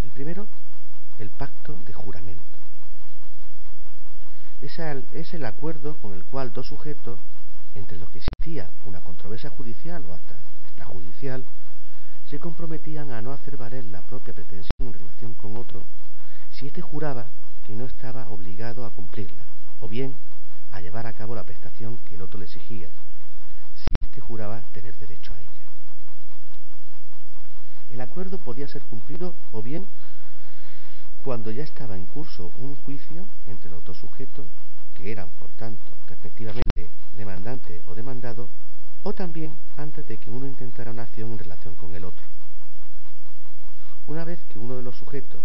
El 0.02 0.10
primero, 0.10 0.46
el 1.18 1.28
pacto 1.30 1.78
de 1.84 1.92
juramento. 1.92 2.42
Es 4.62 4.78
el, 4.78 5.06
es 5.12 5.34
el 5.34 5.44
acuerdo 5.44 5.98
con 5.98 6.14
el 6.14 6.24
cual 6.24 6.52
dos 6.52 6.68
sujetos, 6.68 7.18
entre 7.74 7.98
los 7.98 8.08
que 8.08 8.20
existía 8.20 8.70
una 8.86 9.00
controversia 9.00 9.50
judicial 9.50 10.02
o 10.08 10.14
hasta 10.14 10.34
extrajudicial, 10.64 11.44
se 12.30 12.38
comprometían 12.38 13.10
a 13.10 13.20
no 13.20 13.32
hacer 13.32 13.58
valer 13.58 13.84
la 13.84 14.00
propia 14.00 14.32
pretensión 14.32 14.70
en 14.80 14.94
relación 14.94 15.34
con 15.34 15.58
otro 15.58 15.82
si 16.64 16.68
éste 16.68 16.80
juraba 16.80 17.26
que 17.66 17.74
no 17.74 17.84
estaba 17.84 18.26
obligado 18.28 18.86
a 18.86 18.90
cumplirla, 18.90 19.44
o 19.80 19.86
bien 19.86 20.16
a 20.72 20.80
llevar 20.80 21.06
a 21.06 21.12
cabo 21.12 21.34
la 21.34 21.42
prestación 21.42 21.98
que 22.08 22.14
el 22.14 22.22
otro 22.22 22.38
le 22.38 22.46
exigía, 22.46 22.88
si 23.76 23.86
éste 24.02 24.22
juraba 24.22 24.62
tener 24.72 24.98
derecho 24.98 25.34
a 25.34 25.40
ella. 25.40 25.50
El 27.90 28.00
acuerdo 28.00 28.38
podía 28.38 28.66
ser 28.66 28.80
cumplido 28.80 29.34
o 29.52 29.60
bien 29.60 29.86
cuando 31.22 31.50
ya 31.50 31.64
estaba 31.64 31.96
en 31.96 32.06
curso 32.06 32.50
un 32.56 32.76
juicio 32.76 33.26
entre 33.46 33.68
los 33.68 33.84
dos 33.84 33.98
sujetos, 33.98 34.46
que 34.94 35.12
eran, 35.12 35.28
por 35.38 35.50
tanto, 35.58 35.92
respectivamente 36.08 36.88
demandante 37.14 37.82
o 37.84 37.94
demandado, 37.94 38.48
o 39.02 39.12
también 39.12 39.54
antes 39.76 40.08
de 40.08 40.16
que 40.16 40.30
uno 40.30 40.46
intentara 40.46 40.92
una 40.92 41.02
acción 41.02 41.30
en 41.32 41.40
relación 41.40 41.74
con 41.74 41.94
el 41.94 42.06
otro. 42.06 42.24
Una 44.06 44.24
vez 44.24 44.40
que 44.50 44.58
uno 44.58 44.76
de 44.76 44.82
los 44.82 44.96
sujetos, 44.96 45.42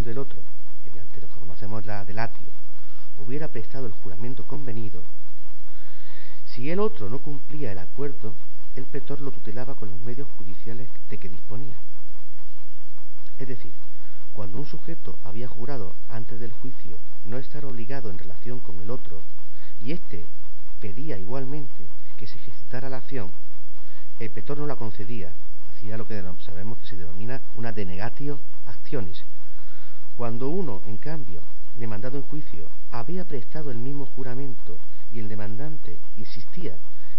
del 0.00 0.16
otro, 0.16 0.40
mediante 0.86 1.20
lo 1.20 1.28
que 1.28 1.38
conocemos 1.38 1.84
la 1.84 2.02
delatio, 2.02 2.46
hubiera 3.18 3.48
prestado 3.48 3.84
el 3.84 3.92
juramento 3.92 4.42
convenido, 4.46 5.02
si 6.46 6.70
el 6.70 6.80
otro 6.80 7.10
no 7.10 7.18
cumplía 7.18 7.72
el 7.72 7.78
acuerdo, 7.78 8.34
el 8.74 8.84
pretor 8.84 9.20
lo 9.20 9.30
tutelaba 9.30 9.74
con 9.74 9.90
los 9.90 10.00
medios 10.00 10.28
judiciales 10.38 10.88
de 11.10 11.18
que 11.18 11.28
disponía. 11.28 11.74
Es 13.38 13.48
decir, 13.48 13.72
cuando 14.32 14.58
un 14.58 14.66
sujeto 14.66 15.18
había 15.24 15.46
jurado 15.46 15.92
antes 16.08 16.40
del 16.40 16.52
juicio 16.52 16.96
no 17.26 17.36
estar 17.36 17.66
obligado 17.66 18.08
en 18.08 18.18
relación 18.18 18.60
con 18.60 18.80
el 18.80 18.90
otro, 18.90 19.20
y 19.84 19.92
éste 19.92 20.24
pedía 20.80 21.18
igualmente 21.18 21.84
que 22.16 22.26
se 22.26 22.38
ejercitara 22.38 22.88
la 22.88 22.96
acción, 22.96 23.30
el 24.18 24.30
pretor 24.30 24.56
no 24.56 24.66
la 24.66 24.76
concedía, 24.76 25.32
hacía 25.68 25.98
lo 25.98 26.06
que 26.06 26.22
sabemos 26.46 26.78
que 26.78 26.86
se 26.86 26.96
denomina 26.96 27.42
una 27.56 27.72
denegatio 27.72 28.40
actionis. 28.66 29.22
Cuando 30.22 30.50
uno, 30.50 30.82
en 30.86 30.98
cambio, 30.98 31.42
demandado 31.76 32.16
en 32.16 32.22
juicio, 32.22 32.68
había 32.92 33.24
prestado 33.24 33.72
el 33.72 33.78
mismo 33.78 34.06
juramento 34.06 34.78
y 35.12 35.18
el 35.18 35.28
demandante 35.28 35.98
insistía 36.16 36.76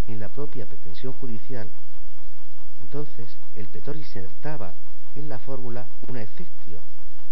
en 0.07 0.21
la 0.21 0.29
propia 0.29 0.65
pretensión 0.65 1.11
judicial, 1.11 1.69
entonces 2.81 3.35
el 3.57 3.67
pretor 3.67 3.97
insertaba 3.97 4.73
en 5.15 5.27
la 5.27 5.37
fórmula 5.37 5.85
una 6.07 6.21
efectio, 6.21 6.79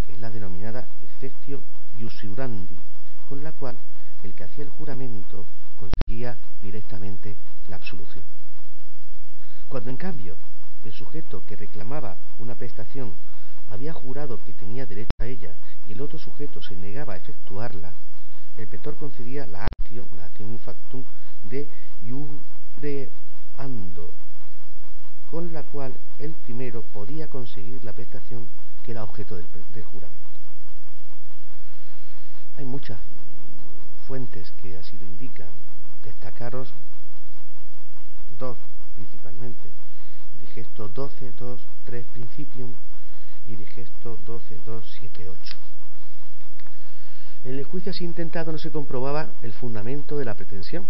que 0.06 0.12
es 0.12 0.20
la 0.20 0.30
denominada 0.30 0.86
effectio 1.04 1.64
iusurandi, 1.98 2.78
con 3.30 3.42
la 3.42 3.54
cual 3.54 3.78
el 4.24 4.34
que 4.34 4.44
hacía 4.44 4.66
el 4.66 4.72
juramento 4.72 5.46
conseguía 5.80 6.36
directamente 6.62 7.38
la 7.70 7.78
absolución. 7.78 8.26
Cuando 9.70 9.90
en 9.90 9.96
cambio 9.96 10.36
el 10.84 10.92
sujeto 10.92 11.42
que 11.48 11.56
reclamaba 11.56 12.18
una 12.40 12.56
prestación 12.56 13.14
había 13.72 13.94
jurado 13.94 14.38
que 14.44 14.54
tenía 14.54 14.86
derecho 14.86 15.16
a 15.20 15.26
ella 15.26 15.56
y 15.88 15.94
el 15.94 16.02
otro 16.02 16.20
sujeto 16.20 16.62
se 16.62 16.76
negaba 16.76 17.14
a 17.14 17.18
efectuarla, 17.18 17.94
el 18.58 18.68
pretor 18.68 18.96
concedía 18.96 19.48
la 19.48 19.66
actio, 19.66 20.06
una 20.12 20.26
acción 20.26 20.60
factum 20.60 21.04
de 21.44 21.68
iureando, 22.04 22.34
con 25.32 25.54
la 25.54 25.64
cual 25.64 25.96
el 26.20 26.34
primero 26.34 26.84
podía 26.84 27.28
conseguir 27.28 27.84
la 27.84 27.94
prestación 27.94 28.48
que 28.84 28.92
era 28.92 29.04
objeto 29.04 29.38
del, 29.38 29.48
del 29.74 29.84
juramento. 29.86 30.20
Hay 32.58 32.66
muchas 32.66 33.00
fuentes 34.06 34.52
que 34.62 34.78
así 34.78 34.98
lo 34.98 35.06
indican. 35.06 35.50
Destacaros 36.04 36.74
dos 38.38 38.58
principalmente. 38.96 39.72
Digesto 40.40 40.90
12, 40.90 41.32
2, 41.32 41.62
3 41.86 42.06
Principium 42.08 42.76
y 43.48 43.56
Digesto 43.56 44.18
12, 44.26 44.60
2, 44.66 44.98
7, 45.00 45.30
8. 45.30 45.56
En 47.44 47.58
el 47.58 47.66
juicio 47.66 47.92
así 47.92 48.06
intentado 48.06 48.52
no 48.52 48.58
se 48.58 48.72
comprobaba 48.72 49.30
el 49.42 49.54
fundamento 49.54 50.18
de 50.18 50.26
la 50.26 50.36
pretensión, 50.36 50.86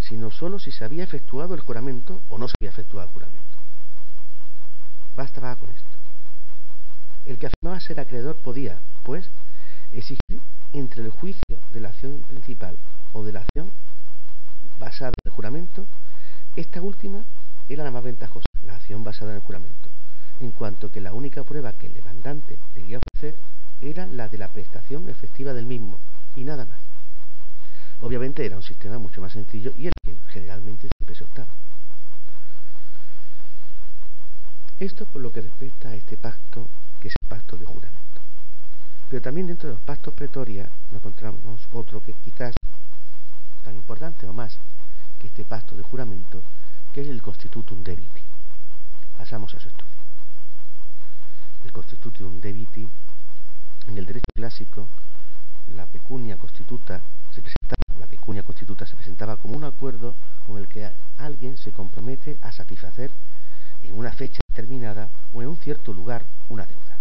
sino 0.00 0.30
sólo 0.30 0.58
si 0.58 0.72
se 0.72 0.84
había 0.84 1.04
efectuado 1.04 1.54
el 1.54 1.60
juramento 1.60 2.20
o 2.28 2.38
no 2.38 2.48
se 2.48 2.54
había 2.60 2.70
efectuado 2.70 3.08
el 3.08 3.12
juramento. 3.12 3.40
Bastaba 5.16 5.56
con 5.56 5.70
esto. 5.70 5.88
El 7.24 7.38
que 7.38 7.46
afirmaba 7.46 7.80
ser 7.80 8.00
acreedor 8.00 8.36
podía, 8.36 8.78
pues, 9.02 9.28
exigir 9.92 10.40
entre 10.72 11.02
el 11.02 11.10
juicio 11.10 11.58
de 11.70 11.80
la 11.80 11.88
acción 11.88 12.22
principal 12.28 12.76
o 13.12 13.24
de 13.24 13.32
la 13.32 13.40
acción 13.40 13.70
basada 14.78 15.10
en 15.10 15.30
el 15.30 15.32
juramento, 15.32 15.86
esta 16.56 16.80
última 16.80 17.22
era 17.68 17.84
la 17.84 17.90
más 17.90 18.02
ventajosa, 18.02 18.46
la 18.64 18.76
acción 18.76 19.04
basada 19.04 19.32
en 19.32 19.36
el 19.36 19.42
juramento, 19.42 19.89
en 20.40 20.52
cuanto 20.52 20.90
que 20.90 21.00
la 21.00 21.12
única 21.12 21.44
prueba 21.44 21.72
que 21.72 21.86
el 21.86 21.94
demandante 21.94 22.58
debía 22.74 22.98
ofrecer 22.98 23.38
era 23.80 24.06
la 24.06 24.28
de 24.28 24.38
la 24.38 24.48
prestación 24.48 25.08
efectiva 25.08 25.54
del 25.54 25.66
mismo 25.66 25.98
y 26.34 26.44
nada 26.44 26.64
más. 26.64 26.78
Obviamente 28.00 28.44
era 28.44 28.56
un 28.56 28.62
sistema 28.62 28.98
mucho 28.98 29.20
más 29.20 29.32
sencillo 29.32 29.72
y 29.76 29.86
el 29.86 29.92
que 30.02 30.16
generalmente 30.32 30.88
siempre 30.98 31.14
se 31.14 31.24
optaba. 31.24 31.48
Esto 34.78 35.04
por 35.04 35.20
lo 35.20 35.30
que 35.30 35.42
respecta 35.42 35.90
a 35.90 35.94
este 35.94 36.16
pacto, 36.16 36.66
que 37.00 37.08
es 37.08 37.14
el 37.20 37.28
pacto 37.28 37.58
de 37.58 37.66
juramento. 37.66 37.98
Pero 39.10 39.20
también 39.20 39.46
dentro 39.46 39.68
de 39.68 39.74
los 39.74 39.82
pactos 39.82 40.14
pretorias 40.14 40.70
nos 40.90 41.00
encontramos 41.00 41.60
otro 41.72 42.02
que 42.02 42.12
es 42.12 42.16
quizás 42.24 42.54
tan 43.62 43.74
importante 43.74 44.26
o 44.26 44.32
más 44.32 44.56
que 45.18 45.26
este 45.26 45.44
pacto 45.44 45.76
de 45.76 45.82
juramento, 45.82 46.42
que 46.94 47.02
es 47.02 47.08
el 47.08 47.20
Constitutum 47.20 47.84
Debiti. 47.84 48.22
Pasamos 49.18 49.54
a 49.54 49.60
su 49.60 49.68
estudio. 49.68 49.90
El 51.64 51.72
Constitutum 51.72 52.40
Debiti, 52.40 52.88
en 53.86 53.98
el 53.98 54.06
derecho 54.06 54.30
clásico, 54.34 54.88
la 55.74 55.86
pecunia 55.86 56.36
constituta 56.36 57.00
se 57.32 57.42
presentaba, 57.42 57.98
la 57.98 58.06
pecunia 58.06 58.42
constituta 58.42 58.86
se 58.86 58.96
presentaba 58.96 59.36
como 59.36 59.56
un 59.56 59.64
acuerdo 59.64 60.14
con 60.46 60.58
el 60.58 60.68
que 60.68 60.90
alguien 61.18 61.56
se 61.56 61.72
compromete 61.72 62.38
a 62.42 62.50
satisfacer 62.52 63.10
en 63.82 63.98
una 63.98 64.12
fecha 64.12 64.40
determinada 64.50 65.08
o 65.32 65.42
en 65.42 65.48
un 65.48 65.56
cierto 65.56 65.92
lugar 65.92 66.24
una 66.48 66.66
deuda, 66.66 66.96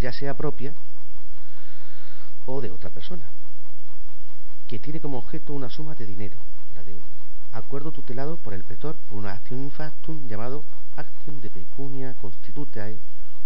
ya 0.00 0.12
sea 0.12 0.36
propia 0.36 0.72
o 2.46 2.60
de 2.60 2.70
otra 2.70 2.90
persona, 2.90 3.26
que 4.68 4.78
tiene 4.78 5.00
como 5.00 5.18
objeto 5.18 5.52
una 5.52 5.68
suma 5.68 5.94
de 5.94 6.06
dinero, 6.06 6.36
la 6.74 6.84
deuda, 6.84 7.04
acuerdo 7.52 7.92
tutelado 7.92 8.36
por 8.36 8.54
el 8.54 8.64
pretor 8.64 8.96
por 9.08 9.18
una 9.18 9.32
acción 9.32 9.60
in 9.64 9.70
factum 9.70 10.28
llamado 10.28 10.64
acción 10.96 11.40
de 11.40 11.50
pecunia 11.50 12.14
constitutae 12.20 12.98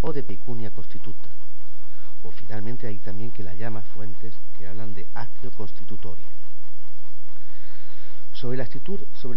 o 0.03 0.13
de 0.13 0.23
pecunia 0.23 0.71
constituta. 0.71 1.31
O 2.25 2.31
finalmente 2.31 2.87
hay 2.87 2.99
también 2.99 3.31
que 3.31 3.43
la 3.43 3.55
llama 3.55 3.83
fuentes 3.83 4.35
que 4.59 4.67
hablan 4.67 4.95
de 4.95 5.07
actio 5.15 5.51
constitutoria. 5.53 6.27
Sobre 8.33 8.57
la, 8.57 8.65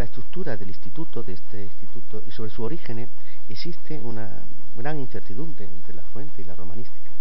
estructura 0.05 0.57
del 0.57 0.69
instituto, 0.69 1.21
de 1.21 1.33
este 1.33 1.63
instituto, 1.65 2.23
y 2.25 2.31
sobre 2.31 2.49
su 2.49 2.63
origen, 2.63 3.07
existe 3.47 3.99
una 3.99 4.29
gran 4.75 4.97
incertidumbre 4.97 5.65
entre 5.65 5.93
la 5.93 6.03
fuente 6.03 6.41
y 6.41 6.45
la 6.45 6.55
romanística. 6.55 7.11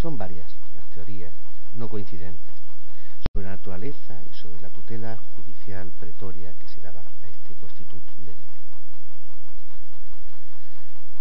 Son 0.00 0.16
varias 0.16 0.46
las 0.74 0.86
teorías 0.90 1.34
no 1.74 1.88
coincidentes 1.88 2.54
sobre 3.32 3.46
la 3.46 3.56
naturaleza 3.56 4.22
y 4.30 4.34
sobre 4.34 4.60
la 4.60 4.70
tutela 4.70 5.18
judicial 5.36 5.90
pretoria 5.98 6.54
que 6.60 6.68
se 6.68 6.80
daba 6.80 7.00
a 7.00 7.28
este 7.28 7.54
constituto 7.60 8.10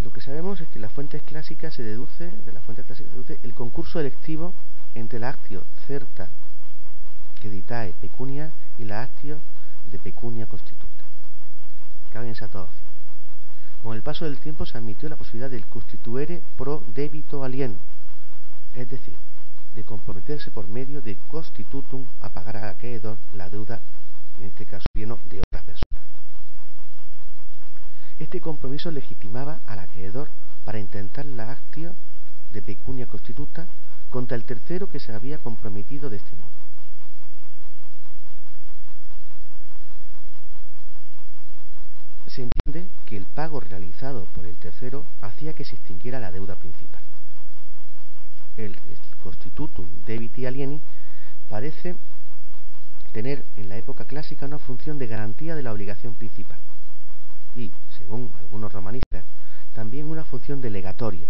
Lo 0.03 0.11
que 0.11 0.21
sabemos 0.21 0.61
es 0.61 0.67
que 0.69 0.79
las 0.79 0.93
fuentes 0.93 1.21
clásicas 1.23 1.73
se 1.73 1.83
deduce, 1.83 2.31
de 2.31 2.53
las 2.53 2.63
fuentes 2.63 2.85
clásicas 2.85 3.09
se 3.09 3.15
deduce 3.15 3.39
el 3.43 3.53
concurso 3.53 3.99
electivo 3.99 4.53
entre 4.95 5.19
la 5.19 5.29
actio 5.29 5.63
certa 5.87 6.29
que 7.41 7.49
ditae 7.49 7.93
pecunia 7.99 8.51
y 8.77 8.85
la 8.85 9.03
actio 9.03 9.39
de 9.85 9.99
pecunia 9.99 10.45
constituta. 10.45 11.03
Cabe 12.11 12.25
en 12.25 12.31
esa 12.31 12.49
Con 13.81 13.95
el 13.95 14.01
paso 14.01 14.25
del 14.25 14.39
tiempo 14.39 14.65
se 14.65 14.77
admitió 14.77 15.09
la 15.09 15.15
posibilidad 15.15 15.49
del 15.49 15.65
constituere 15.67 16.41
pro 16.57 16.83
débito 16.87 17.43
alieno, 17.43 17.77
es 18.75 18.89
decir, 18.89 19.17
de 19.75 19.83
comprometerse 19.83 20.51
por 20.51 20.67
medio 20.67 21.01
de 21.01 21.17
constitutum 21.27 22.05
a 22.21 22.29
pagar 22.29 22.57
al 22.57 22.69
acreedor 22.69 23.17
la 23.33 23.49
deuda, 23.49 23.79
en 24.39 24.45
este 24.45 24.65
caso 24.65 24.85
lleno 24.93 25.19
de. 25.29 25.48
Este 28.19 28.41
compromiso 28.41 28.91
legitimaba 28.91 29.61
al 29.65 29.79
acreedor 29.79 30.29
para 30.65 30.77
intentar 30.77 31.25
la 31.25 31.51
actio 31.53 31.95
de 32.51 32.61
pecunia 32.61 33.07
constituta 33.07 33.65
contra 34.09 34.35
el 34.35 34.43
tercero 34.43 34.89
que 34.89 34.99
se 34.99 35.13
había 35.13 35.37
comprometido 35.37 36.09
de 36.09 36.17
este 36.17 36.35
modo. 36.35 36.49
Se 42.27 42.43
entiende 42.43 42.89
que 43.05 43.15
el 43.15 43.25
pago 43.25 43.61
realizado 43.61 44.25
por 44.33 44.45
el 44.45 44.57
tercero 44.57 45.05
hacía 45.21 45.53
que 45.53 45.63
se 45.63 45.75
extinguiera 45.77 46.19
la 46.19 46.31
deuda 46.31 46.55
principal. 46.55 47.01
El, 48.57 48.77
constitutum 49.23 49.87
debiti 50.05 50.45
alieni 50.45 50.81
parece 51.47 51.95
tener 53.13 53.45
en 53.55 53.69
la 53.69 53.77
época 53.77 54.05
clásica 54.05 54.45
una 54.45 54.59
función 54.59 54.99
de 54.99 55.07
garantía 55.07 55.55
de 55.55 55.63
la 55.63 55.71
obligación 55.71 56.15
principal 56.15 56.59
y, 57.55 57.71
según 57.97 58.31
algunos 58.39 58.71
romanistas, 58.71 59.23
también 59.73 60.07
una 60.07 60.23
función 60.23 60.61
delegatoria, 60.61 61.27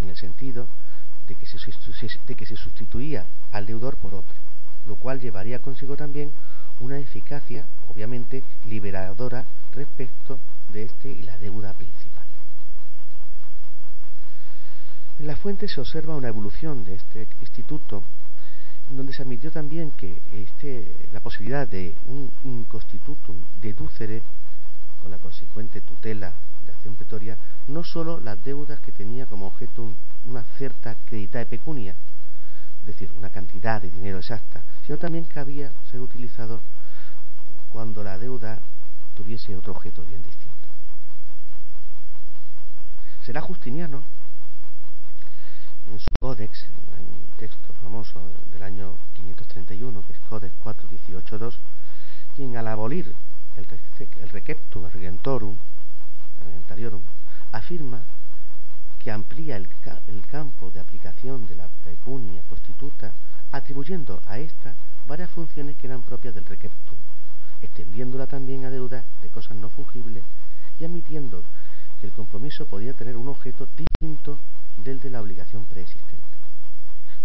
en 0.00 0.10
el 0.10 0.16
sentido 0.16 0.68
de 1.26 1.34
que, 1.34 1.46
se, 1.46 1.58
de 2.26 2.34
que 2.34 2.46
se 2.46 2.56
sustituía 2.56 3.26
al 3.52 3.66
deudor 3.66 3.96
por 3.96 4.14
otro, 4.14 4.34
lo 4.86 4.96
cual 4.96 5.20
llevaría 5.20 5.58
consigo 5.58 5.96
también 5.96 6.32
una 6.80 6.98
eficacia, 6.98 7.66
obviamente, 7.88 8.44
liberadora 8.64 9.44
respecto 9.72 10.38
de 10.72 10.84
este 10.84 11.10
y 11.10 11.22
la 11.22 11.38
deuda 11.38 11.72
principal. 11.72 12.24
En 15.18 15.26
la 15.26 15.36
fuente 15.36 15.66
se 15.66 15.80
observa 15.80 16.16
una 16.16 16.28
evolución 16.28 16.84
de 16.84 16.94
este 16.94 17.26
instituto, 17.40 18.04
donde 18.88 19.12
se 19.12 19.22
admitió 19.22 19.50
también 19.50 19.90
que 19.90 20.22
este, 20.32 20.94
la 21.12 21.20
posibilidad 21.20 21.66
de 21.66 21.94
un, 22.06 22.30
un 22.44 22.64
constitutum 22.64 23.36
deducere, 23.60 24.22
con 25.00 25.10
la 25.10 25.18
consecuente 25.18 25.80
tutela 25.80 26.32
de 26.64 26.72
acción 26.72 26.96
pretoria, 26.96 27.36
no 27.68 27.84
sólo 27.84 28.20
las 28.20 28.42
deudas 28.42 28.80
que 28.80 28.92
tenía 28.92 29.26
como 29.26 29.46
objeto 29.46 29.88
una 30.24 30.42
cierta 30.56 30.96
credita 31.06 31.38
de 31.38 31.46
pecunia, 31.46 31.94
es 32.80 32.86
decir, 32.86 33.12
una 33.16 33.30
cantidad 33.30 33.80
de 33.80 33.90
dinero 33.90 34.18
exacta, 34.18 34.62
sino 34.84 34.98
también 34.98 35.26
que 35.26 35.38
había 35.38 35.72
ser 35.90 36.00
utilizado 36.00 36.60
cuando 37.68 38.02
la 38.02 38.18
deuda 38.18 38.58
tuviese 39.14 39.54
otro 39.56 39.72
objeto 39.72 40.02
bien 40.04 40.22
distinto. 40.22 40.68
Será 43.24 43.40
Justiniano 43.40 44.02
en 45.92 45.98
su 45.98 46.08
códex, 46.20 46.66
hay 46.96 47.04
un 47.04 47.28
texto 47.36 47.72
famoso 47.82 48.20
del 48.52 48.62
año 48.62 48.96
531, 49.14 50.02
que 50.06 50.12
es 50.12 50.18
Codex 50.20 50.54
4.18.2, 50.62 51.54
quien 52.34 52.56
al 52.56 52.68
abolir 52.68 53.14
el, 53.58 54.28
receptum 54.28 54.86
regentorum, 54.88 55.56
regentariorum, 56.44 57.02
afirma 57.52 58.02
que 58.98 59.10
amplía 59.10 59.56
el, 59.56 59.68
el, 60.06 60.26
campo 60.26 60.70
de 60.70 60.80
aplicación 60.80 61.46
de 61.46 61.56
la 61.56 61.68
pecunia 61.84 62.42
constituta, 62.48 63.12
atribuyendo 63.52 64.20
a 64.26 64.38
esta 64.38 64.74
varias 65.06 65.30
funciones 65.30 65.76
que 65.76 65.86
eran 65.86 66.02
propias 66.02 66.34
del 66.34 66.44
receptum, 66.44 66.98
extendiéndola 67.62 68.26
también 68.26 68.64
a 68.64 68.70
deudas 68.70 69.04
de 69.22 69.28
cosas 69.28 69.56
no 69.56 69.70
fungibles 69.70 70.24
y 70.78 70.84
admitiendo 70.84 71.44
que 72.00 72.06
el 72.06 72.12
compromiso 72.12 72.66
podía 72.66 72.92
tener 72.92 73.16
un 73.16 73.28
objeto 73.28 73.66
distinto 73.76 74.38
del 74.76 75.00
de 75.00 75.10
la 75.10 75.20
obligación 75.20 75.64
preexistente, 75.66 76.24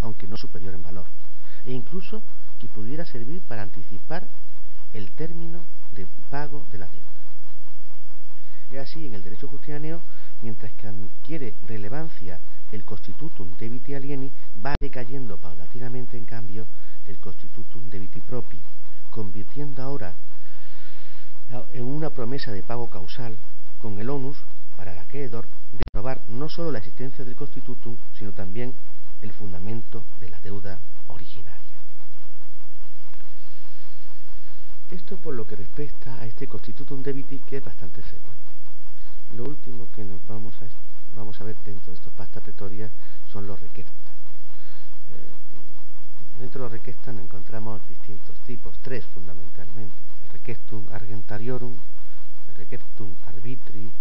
aunque 0.01 0.27
no 0.27 0.37
superior 0.37 0.73
en 0.73 0.81
valor, 0.81 1.05
e 1.65 1.71
incluso 1.71 2.23
que 2.59 2.67
pudiera 2.67 3.05
servir 3.05 3.41
para 3.41 3.61
anticipar 3.61 4.27
el 4.93 5.11
término 5.11 5.59
de 5.91 6.07
pago 6.29 6.65
de 6.71 6.77
la 6.77 6.87
deuda. 6.87 7.03
Es 8.71 8.89
así, 8.89 9.05
en 9.05 9.13
el 9.13 9.23
derecho 9.23 9.47
justiniano, 9.47 10.01
mientras 10.41 10.71
que 10.73 10.87
adquiere 10.87 11.53
relevancia 11.67 12.39
el 12.71 12.83
constitutum 12.85 13.55
debiti 13.57 13.93
alieni, 13.93 14.31
va 14.65 14.75
decayendo 14.79 15.37
paulatinamente, 15.37 16.17
en 16.17 16.25
cambio, 16.25 16.65
el 17.07 17.17
constitutum 17.17 17.89
debiti 17.89 18.19
propi, 18.21 18.59
convirtiendo 19.11 19.81
ahora 19.83 20.15
en 21.73 21.83
una 21.83 22.09
promesa 22.09 22.51
de 22.51 22.63
pago 22.63 22.89
causal 22.89 23.37
con 23.79 23.99
el 23.99 24.09
onus 24.09 24.37
para 24.75 24.93
el 24.93 24.99
acreedor 24.99 25.45
de 25.71 25.83
probar 25.91 26.21
no 26.27 26.49
sólo 26.49 26.71
la 26.71 26.79
existencia 26.79 27.23
del 27.23 27.35
constitutum, 27.35 27.97
sino 28.17 28.31
también 28.31 28.73
el 29.21 29.31
fundamento 29.33 30.03
de 30.19 30.29
la 30.29 30.39
deuda 30.41 30.79
originaria. 31.07 31.72
Esto 34.91 35.17
por 35.17 35.33
lo 35.33 35.45
que 35.45 35.55
respecta 35.55 36.19
a 36.19 36.25
este 36.25 36.47
constitutum 36.47 37.01
debiti 37.01 37.39
que 37.39 37.57
es 37.57 37.63
bastante 37.63 38.01
frecuente. 38.01 38.51
Lo 39.35 39.45
último 39.45 39.87
que 39.95 40.03
nos 40.03 40.25
vamos 40.27 40.53
a, 40.61 40.65
vamos 41.15 41.39
a 41.41 41.43
ver 41.43 41.57
dentro 41.65 41.91
de 41.91 41.97
estos 41.97 42.13
pasta 42.13 42.39
pretoria 42.41 42.89
son 43.31 43.47
los 43.47 43.59
requestas. 43.59 44.13
Eh, 45.09 46.39
dentro 46.39 46.61
de 46.61 46.65
los 46.65 46.71
requestas 46.71 47.13
nos 47.15 47.23
encontramos 47.23 47.81
distintos 47.89 48.37
tipos, 48.45 48.77
tres 48.81 49.05
fundamentalmente. 49.05 49.95
El 50.23 50.29
requestum 50.29 50.85
argentariorum, 50.91 51.75
el 52.49 52.55
requestum 52.55 53.15
arbitri 53.25 53.91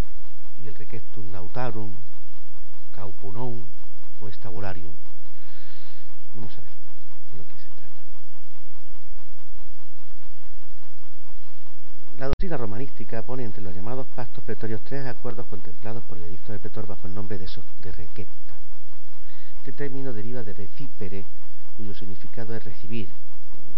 y 0.62 0.66
el 0.66 0.74
requestum 0.74 1.30
nautarum, 1.32 1.94
caupunum 2.94 3.64
o 4.20 4.28
estabularium. 4.28 4.94
Vamos 6.34 6.52
a 6.58 6.60
ver 6.60 6.70
lo 7.38 7.44
que 7.44 7.58
se 7.58 7.68
trata. 7.76 8.00
La 12.18 12.27
doctrina 12.27 12.57
romanística 12.57 13.22
pone 13.22 13.44
entre 13.44 13.62
los 13.62 13.75
llamados 13.75 14.07
pactos 14.14 14.44
pretorios 14.44 14.81
tres 14.85 15.07
acuerdos 15.07 15.46
contemplados 15.46 16.05
por 16.05 16.18
el 16.18 16.25
edicto 16.25 16.53
del 16.53 16.61
pretor 16.61 16.87
bajo 16.87 17.07
el 17.07 17.14
nombre 17.14 17.38
de, 17.38 17.48
de 17.81 17.92
requesta. 17.92 18.55
Este 19.59 19.72
término 19.72 20.12
deriva 20.12 20.42
de 20.42 20.53
recipere, 20.53 21.25
cuyo 21.77 21.94
significado 21.94 22.55
es 22.55 22.64
recibir, 22.64 23.09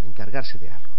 encargarse 0.04 0.58
de 0.58 0.70
algo. 0.70 0.94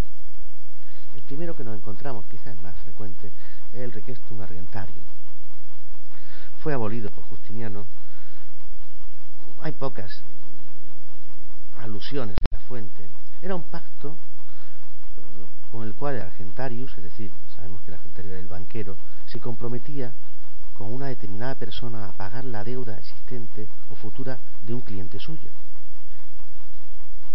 El 1.14 1.22
primero 1.22 1.56
que 1.56 1.64
nos 1.64 1.78
encontramos, 1.78 2.26
quizás 2.26 2.56
más 2.58 2.76
frecuente, 2.84 3.32
es 3.74 3.80
el 3.80 3.92
requestum 3.92 4.42
argentarium 4.42 5.06
fue 6.66 6.74
abolido 6.74 7.12
por 7.12 7.24
Justiniano, 7.26 7.86
hay 9.62 9.72
pocas 9.72 10.24
alusiones 11.78 12.36
a 12.42 12.56
la 12.56 12.60
fuente. 12.60 13.08
Era 13.40 13.54
un 13.54 13.62
pacto 13.62 14.18
con 15.76 15.86
el 15.86 15.94
cual 15.94 16.16
el 16.16 16.22
argentarius, 16.22 16.98
es 16.98 17.04
decir, 17.04 17.32
sabemos 17.54 17.82
que 17.82 17.92
el 17.92 17.96
argentario 17.96 18.32
era 18.32 18.40
el 18.40 18.48
banquero, 18.48 18.96
se 19.26 19.42
comprometía 19.42 20.14
con 20.74 20.94
una 20.94 21.08
determinada 21.08 21.56
persona 21.56 22.08
a 22.08 22.14
pagar 22.14 22.46
la 22.46 22.64
deuda 22.64 22.98
existente 22.98 23.68
o 23.90 23.96
futura 23.96 24.40
de 24.62 24.74
un 24.74 24.80
cliente 24.80 25.20
suyo. 25.20 25.50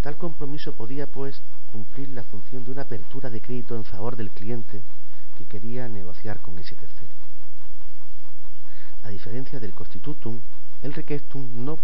Tal 0.01 0.17
compromiso 0.17 0.73
podía, 0.73 1.07
pues, 1.07 1.39
cumplir 1.71 2.09
la 2.09 2.23
función 2.23 2.65
de 2.65 2.71
una 2.71 2.83
apertura 2.83 3.29
de 3.29 3.43
crédito 3.43 3.77
en 3.77 3.85
favor 3.85 4.17
del 4.17 4.31
cliente 4.31 4.81
que 5.37 5.45
quería 5.45 5.87
negociar 5.91 6.41
con 6.41 6.59
ese 6.59 6.77
tercero. 6.77 7.13
A 9.03 9.11
diferencia 9.11 9.61
del 9.61 9.75
constitutum, 9.75 10.41
el 10.81 10.95
requestum 10.95 11.47
no, 11.63 11.79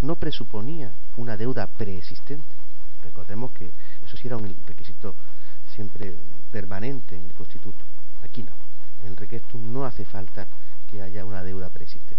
no 0.00 0.14
presuponía 0.14 0.90
una 1.18 1.36
deuda 1.36 1.66
preexistente. 1.66 2.48
Recordemos 3.04 3.52
que 3.52 3.70
eso 4.06 4.16
sí 4.16 4.26
era 4.26 4.38
un 4.38 4.56
requisito 4.66 5.14
siempre 5.78 6.12
permanente 6.50 7.14
en 7.16 7.26
el 7.26 7.34
constitutum. 7.34 7.86
Aquí 8.24 8.42
no. 8.42 8.50
En 9.04 9.12
el 9.12 9.16
requestum 9.16 9.72
no 9.72 9.84
hace 9.84 10.04
falta 10.04 10.48
que 10.90 11.00
haya 11.02 11.24
una 11.24 11.44
deuda 11.44 11.68
preexistente. 11.68 12.18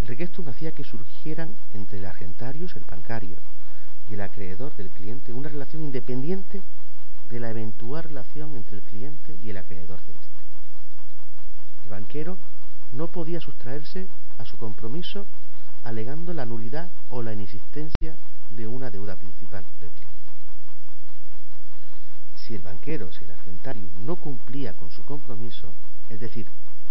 El 0.00 0.06
requestum 0.06 0.46
hacía 0.48 0.70
que 0.70 0.84
surgieran 0.84 1.56
entre 1.74 1.98
el 1.98 2.04
argentarius, 2.04 2.76
el 2.76 2.84
bancario, 2.84 3.36
y 4.08 4.14
el 4.14 4.20
acreedor 4.20 4.76
del 4.76 4.90
cliente 4.90 5.32
una 5.32 5.48
relación 5.48 5.82
independiente 5.82 6.62
de 7.28 7.40
la 7.40 7.50
eventual 7.50 8.04
relación 8.04 8.56
entre 8.56 8.76
el 8.76 8.82
cliente 8.82 9.34
y 9.42 9.50
el 9.50 9.56
acreedor 9.56 9.98
de 10.06 10.12
este. 10.12 10.40
El 11.82 11.90
banquero 11.90 12.38
no 12.92 13.08
podía 13.08 13.40
sustraerse 13.40 14.06
a 14.38 14.44
su 14.44 14.56
compromiso 14.56 15.26
alegando 15.82 16.32
la 16.32 16.46
nulidad 16.46 16.90
o 17.08 17.22
la 17.22 17.32
inexistencia 17.32 18.14
de 18.50 18.66
una 18.68 18.88
deuda 18.90 19.16
principal 19.16 19.64
del 19.80 19.90
cliente. 19.90 20.19
Si 22.50 22.56
el 22.56 22.62
banquero, 22.62 23.12
si 23.12 23.22
el 23.22 23.30
argentario 23.30 23.84
no 24.04 24.16
cumplía 24.16 24.72
con 24.72 24.90
su 24.90 25.04
compromiso, 25.04 25.72
es 26.08 26.18
decir, 26.18 26.48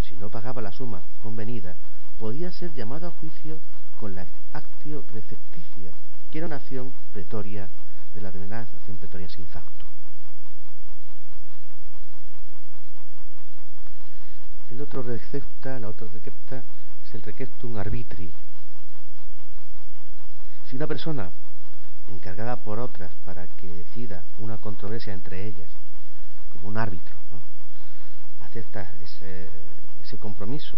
si 0.07 0.15
no 0.15 0.29
pagaba 0.29 0.61
la 0.61 0.71
suma 0.71 1.01
convenida, 1.21 1.75
podía 2.17 2.49
ser 2.49 2.73
llamado 2.73 3.07
a 3.07 3.11
juicio 3.11 3.59
con 3.99 4.15
la 4.15 4.25
actio 4.53 5.03
recepticia, 5.11 5.91
que 6.31 6.37
era 6.37 6.47
una 6.47 6.55
acción 6.55 6.93
pretoria 7.11 7.67
de 8.13 8.21
la 8.21 8.31
denominada 8.31 8.69
acción 8.73 8.95
pretoria 8.95 9.27
sin 9.27 9.45
facto. 9.47 9.83
El 14.69 14.79
otro 14.79 15.03
recepta, 15.03 15.77
la 15.77 15.89
otra 15.89 16.07
recepta, 16.07 16.63
es 17.05 17.13
el 17.15 17.21
receptum 17.21 17.75
arbitri. 17.75 18.31
Si 20.69 20.77
una 20.77 20.87
persona 20.87 21.29
encargada 22.11 22.55
por 22.57 22.79
otras 22.79 23.11
para 23.25 23.47
que 23.47 23.67
decida 23.67 24.23
una 24.37 24.57
controversia 24.57 25.13
entre 25.13 25.47
ellas, 25.47 25.69
como 26.53 26.67
un 26.67 26.77
árbitro, 26.77 27.15
acepta 28.41 28.91
ese, 29.01 29.49
ese 30.01 30.17
compromiso, 30.17 30.77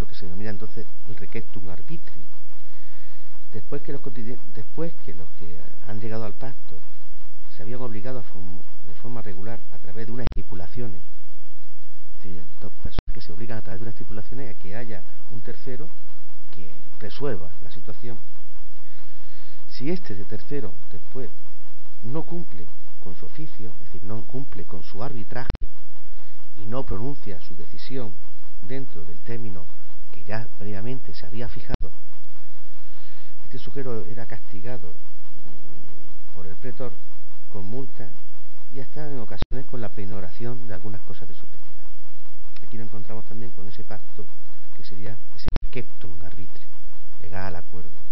lo 0.00 0.06
que 0.06 0.14
se 0.14 0.26
denomina 0.26 0.50
entonces 0.50 0.86
el 1.08 1.16
requestum 1.16 1.68
arbitri. 1.70 2.20
Después 3.52 3.82
que, 3.82 3.92
los, 3.92 4.02
después 4.54 4.92
que 5.04 5.14
los 5.14 5.28
que 5.38 5.58
han 5.86 6.00
llegado 6.00 6.24
al 6.24 6.34
pacto 6.34 6.78
se 7.56 7.62
habían 7.62 7.80
obligado 7.80 8.24
de 8.86 8.94
forma 8.94 9.22
regular 9.22 9.58
a 9.72 9.78
través 9.78 10.06
de 10.06 10.12
unas 10.12 10.26
estipulaciones, 10.26 11.00
dos 12.60 12.72
personas 12.72 13.14
que 13.14 13.20
se 13.20 13.32
obligan 13.32 13.58
a 13.58 13.62
través 13.62 13.80
de 13.80 13.84
unas 13.84 13.94
estipulaciones 13.94 14.54
a 14.54 14.58
que 14.58 14.76
haya 14.76 15.02
un 15.30 15.40
tercero 15.40 15.88
que 16.54 16.70
resuelva 16.98 17.50
la 17.62 17.70
situación, 17.70 18.18
si 19.78 19.90
este 19.90 20.16
de 20.16 20.24
tercero 20.24 20.74
después 20.90 21.30
no 22.02 22.24
cumple 22.24 22.66
con 23.00 23.14
su 23.14 23.26
oficio, 23.26 23.70
es 23.70 23.86
decir, 23.86 24.02
no 24.02 24.24
cumple 24.24 24.64
con 24.64 24.82
su 24.82 25.04
arbitraje 25.04 25.50
y 26.56 26.66
no 26.66 26.84
pronuncia 26.84 27.40
su 27.40 27.54
decisión 27.54 28.12
dentro 28.62 29.04
del 29.04 29.18
término 29.20 29.66
que 30.10 30.24
ya 30.24 30.48
previamente 30.58 31.14
se 31.14 31.26
había 31.26 31.48
fijado, 31.48 31.92
este 33.44 33.58
sujeto 33.58 34.04
era 34.06 34.26
castigado 34.26 34.88
mm, 34.88 36.34
por 36.34 36.46
el 36.46 36.56
pretor 36.56 36.92
con 37.52 37.64
multa 37.64 38.10
y 38.74 38.80
hasta 38.80 39.08
en 39.08 39.20
ocasiones 39.20 39.64
con 39.70 39.80
la 39.80 39.90
peinoración 39.90 40.66
de 40.66 40.74
algunas 40.74 41.02
cosas 41.02 41.28
de 41.28 41.34
su 41.34 41.46
propiedad. 41.46 41.86
Aquí 42.66 42.76
lo 42.76 42.82
encontramos 42.82 43.24
también 43.26 43.52
con 43.52 43.68
ese 43.68 43.84
pacto 43.84 44.26
que 44.76 44.82
sería 44.82 45.16
ese 45.36 45.46
keptum 45.70 46.20
arbitrio, 46.24 46.66
llegar 47.22 47.46
al 47.46 47.56
acuerdo 47.56 48.08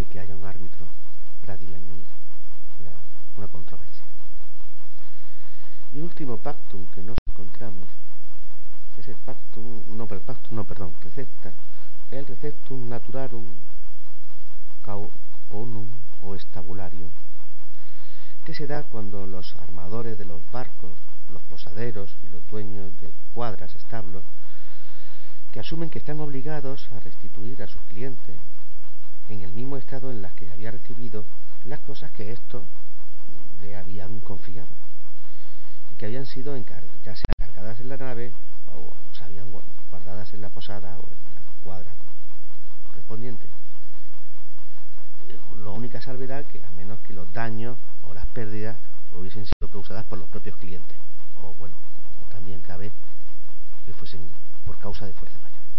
de 0.00 0.06
que 0.06 0.18
haya 0.18 0.34
un 0.34 0.46
árbitro 0.46 0.86
para 1.42 1.58
dirimir 1.58 2.06
una 3.36 3.48
controversia. 3.48 4.04
Y 5.92 5.98
el 5.98 6.04
último 6.04 6.38
pactum 6.38 6.86
que 6.86 7.02
nos 7.02 7.18
encontramos 7.28 7.86
es 8.96 9.08
el 9.08 9.16
pactum, 9.16 9.82
no, 9.88 10.08
el 10.10 10.20
pactum, 10.20 10.56
no, 10.56 10.64
perdón, 10.64 10.94
recepta, 11.02 11.52
el 12.10 12.26
receptum 12.26 12.88
naturarum 12.88 13.44
cauponum 14.82 15.88
o 16.22 16.34
estabularium, 16.34 17.10
que 18.46 18.54
se 18.54 18.66
da 18.66 18.84
cuando 18.84 19.26
los 19.26 19.54
armadores 19.56 20.16
de 20.16 20.24
los 20.24 20.40
barcos, 20.50 20.96
los 21.28 21.42
posaderos 21.42 22.16
y 22.24 22.28
los 22.28 22.48
dueños 22.48 22.98
de 23.00 23.12
cuadras, 23.34 23.74
establos, 23.74 24.24
que 25.52 25.60
asumen 25.60 25.90
que 25.90 25.98
están 25.98 26.20
obligados 26.20 26.88
a 26.92 27.00
restituir 27.00 27.62
a 27.62 27.66
sus 27.66 27.82
clientes 27.82 28.36
en 29.30 29.42
el 29.42 29.52
mismo 29.52 29.76
estado 29.76 30.10
en 30.10 30.22
las 30.22 30.32
que 30.32 30.50
había 30.50 30.72
recibido 30.72 31.24
las 31.64 31.78
cosas 31.80 32.10
que 32.10 32.32
estos 32.32 32.64
le 33.60 33.76
habían 33.76 34.18
confiado 34.20 34.68
y 35.92 35.96
que 35.96 36.06
habían 36.06 36.26
sido 36.26 36.56
ya 36.56 37.14
sea 37.14 37.32
cargadas 37.38 37.78
en 37.80 37.88
la 37.88 37.96
nave 37.96 38.32
o, 38.74 38.92
se 39.16 39.24
habían 39.24 39.46
guardadas 39.90 40.34
en 40.34 40.40
la 40.40 40.48
posada 40.48 40.98
o 40.98 41.02
en 41.02 41.34
la 41.34 41.42
cuadra 41.62 41.92
correspondiente. 42.88 43.46
La 45.62 45.70
única 45.70 46.00
salvedad 46.00 46.44
que 46.46 46.62
a 46.64 46.70
menos 46.72 46.98
que 47.00 47.12
los 47.12 47.32
daños 47.32 47.76
o 48.02 48.14
las 48.14 48.26
pérdidas 48.28 48.76
hubiesen 49.12 49.46
sido 49.46 49.70
causadas 49.70 50.06
por 50.06 50.18
los 50.18 50.28
propios 50.28 50.56
clientes 50.56 50.96
o 51.42 51.54
bueno, 51.54 51.74
también 52.30 52.62
cabe 52.62 52.90
que 53.84 53.92
fuesen 53.92 54.28
por 54.66 54.78
causa 54.78 55.06
de 55.06 55.12
fuerza 55.12 55.38
mayor. 55.38 55.69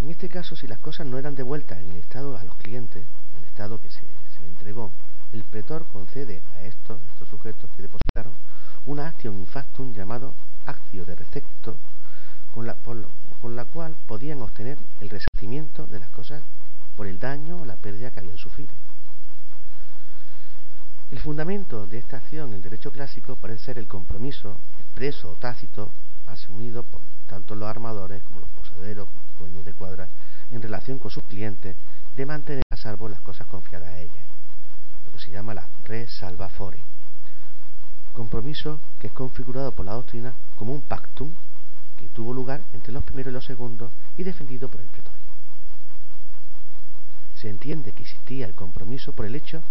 En 0.00 0.10
este 0.10 0.28
caso, 0.28 0.54
si 0.54 0.66
las 0.66 0.78
cosas 0.78 1.06
no 1.06 1.18
eran 1.18 1.34
devueltas 1.34 1.78
en 1.78 1.90
el 1.90 1.96
estado 1.96 2.36
a 2.36 2.44
los 2.44 2.56
clientes, 2.56 3.04
en 3.34 3.42
el 3.42 3.48
estado 3.48 3.80
que 3.80 3.90
se, 3.90 4.00
entregó, 4.46 4.92
el 5.32 5.42
pretor 5.44 5.86
concede 5.92 6.42
a 6.54 6.62
estos, 6.62 7.00
estos 7.12 7.28
sujetos 7.28 7.70
que 7.76 7.82
depositaron, 7.82 8.34
una 8.86 9.08
acción 9.08 9.38
infactum 9.38 9.92
llamado 9.92 10.34
actio 10.66 11.04
de 11.04 11.14
recepto, 11.14 11.76
con 12.54 12.66
la, 12.66 12.76
con 13.40 13.56
la 13.56 13.64
cual 13.64 13.96
podían 14.06 14.40
obtener 14.40 14.78
el 15.00 15.10
resarcimiento 15.10 15.86
de 15.86 15.98
las 15.98 16.10
cosas 16.10 16.42
por 16.96 17.06
el 17.06 17.18
daño 17.18 17.56
o 17.56 17.64
la 17.64 17.76
pérdida 17.76 18.10
que 18.10 18.20
habían 18.20 18.38
sufrido. 18.38 18.70
El 21.10 21.20
fundamento 21.20 21.86
de 21.86 21.98
esta 21.98 22.18
acción 22.18 22.52
en 22.52 22.62
derecho 22.62 22.90
clásico 22.90 23.36
parece 23.36 23.64
ser 23.64 23.78
el 23.78 23.88
compromiso 23.88 24.58
expreso 24.78 25.30
o 25.32 25.34
tácito 25.36 25.90
asumido 26.28 26.82
por 26.82 27.00
tanto 27.26 27.54
los 27.54 27.68
armadores 27.68 28.22
como 28.22 28.40
los 28.40 28.48
posaderos, 28.50 29.08
dueños 29.38 29.64
de 29.64 29.72
cuadras, 29.72 30.08
en 30.50 30.62
relación 30.62 30.98
con 30.98 31.10
sus 31.10 31.24
clientes, 31.24 31.76
de 32.16 32.26
mantener 32.26 32.62
a 32.70 32.76
salvo 32.76 33.08
las 33.08 33.20
cosas 33.20 33.46
confiadas 33.46 33.88
a 33.88 34.00
ellas, 34.00 34.26
lo 35.04 35.12
que 35.12 35.18
se 35.18 35.30
llama 35.30 35.54
la 35.54 35.68
res 35.84 36.10
salva. 36.10 36.48
Compromiso 38.18 38.80
que 38.98 39.06
es 39.06 39.12
configurado 39.12 39.70
por 39.70 39.86
la 39.86 39.92
doctrina 39.92 40.34
como 40.56 40.72
un 40.72 40.82
pactum 40.82 41.32
que 41.96 42.08
tuvo 42.08 42.32
lugar 42.32 42.62
entre 42.72 42.92
los 42.92 43.04
primeros 43.04 43.30
y 43.30 43.34
los 43.34 43.44
segundos 43.44 43.92
y 44.16 44.24
defendido 44.24 44.68
por 44.68 44.80
el 44.80 44.88
pretorio. 44.88 45.20
Se 47.36 47.48
entiende 47.48 47.92
que 47.92 48.02
existía 48.02 48.46
el 48.46 48.54
compromiso 48.54 49.12
por 49.12 49.24
el 49.24 49.36
hecho 49.36 49.62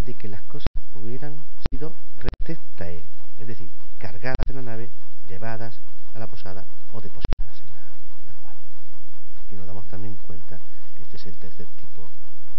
de 0.00 0.14
que 0.14 0.26
las 0.26 0.42
cosas 0.42 0.66
hubieran 0.96 1.36
sido 1.70 1.94
receptae, 2.40 3.02
es 3.38 3.46
decir, 3.46 3.68
cargadas 3.98 4.44
en 4.48 4.56
la 4.56 4.62
nave, 4.62 4.90
llevadas 5.28 5.78
a 6.14 6.18
la 6.18 6.26
posada 6.26 6.64
o 6.92 7.00
depositadas 7.00 7.60
en 7.60 7.74
la, 7.74 8.32
en 8.32 8.38
cuadra. 8.42 8.60
Y 9.50 9.54
nos 9.54 9.66
damos 9.66 9.86
también 9.88 10.16
cuenta 10.26 10.58
que 10.96 11.02
este 11.02 11.16
es 11.16 11.26
el 11.26 11.36
tercer 11.36 11.66
tipo 11.80 12.08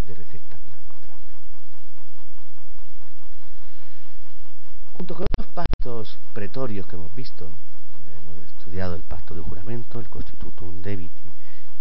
de 0.07 0.15
receta 0.15 0.57
que 0.57 0.69
nos 0.69 0.81
encontramos. 0.81 1.23
Junto 4.93 5.15
con 5.15 5.25
los 5.37 5.47
pactos 5.47 6.17
pretorios 6.33 6.87
que 6.87 6.95
hemos 6.95 7.13
visto, 7.15 7.49
hemos 8.21 8.37
estudiado 8.45 8.95
el 8.95 9.03
pacto 9.03 9.35
de 9.35 9.41
juramento, 9.41 9.99
el 9.99 10.09
constitutum 10.09 10.81
debiti 10.81 11.31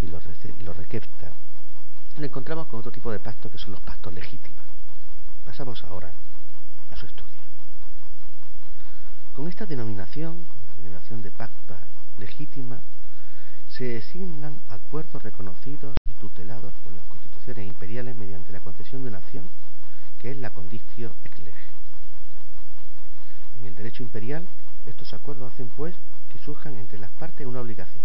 y 0.00 0.06
los, 0.06 0.22
y 0.26 0.62
los 0.62 0.76
recepta, 0.76 1.32
nos 2.16 2.24
encontramos 2.24 2.66
con 2.68 2.80
otro 2.80 2.90
tipo 2.90 3.12
de 3.12 3.18
pactos 3.18 3.52
que 3.52 3.58
son 3.58 3.72
los 3.72 3.80
pactos 3.82 4.12
legítimos. 4.12 4.64
Pasamos 5.44 5.84
ahora 5.84 6.12
a 6.90 6.96
su 6.96 7.06
estudio. 7.06 7.32
Con 9.34 9.48
esta 9.48 9.66
denominación, 9.66 10.46
denominación 10.76 11.22
de 11.22 11.30
pacta 11.30 11.78
legítima, 12.18 12.80
se 13.68 13.84
designan 13.84 14.60
acuerdos 14.68 15.22
reconocidos 15.22 15.96
y 16.08 16.12
tutelados 16.14 16.72
por 16.82 16.92
las 16.92 17.04
constituciones 17.06 17.66
imperiales 17.66 18.16
mediante 18.16 18.52
la 18.52 18.60
concesión 18.60 19.02
de 19.02 19.08
una 19.08 19.20
que 20.18 20.30
es 20.30 20.36
la 20.36 20.50
condictio 20.50 21.12
ex 21.24 21.38
lege. 21.40 21.66
En 23.60 23.66
el 23.66 23.74
derecho 23.74 24.02
imperial, 24.02 24.46
estos 24.86 25.12
acuerdos 25.12 25.52
hacen 25.52 25.68
pues 25.70 25.94
que 26.32 26.38
surjan 26.38 26.74
entre 26.76 26.98
las 26.98 27.10
partes 27.12 27.46
una 27.46 27.60
obligación. 27.60 28.04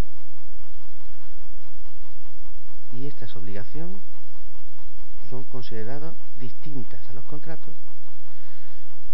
Y 2.92 3.06
estas 3.06 3.34
obligaciones 3.36 4.00
son 5.30 5.44
consideradas 5.44 6.14
distintas 6.38 7.08
a 7.08 7.14
los 7.14 7.24
contratos, 7.24 7.74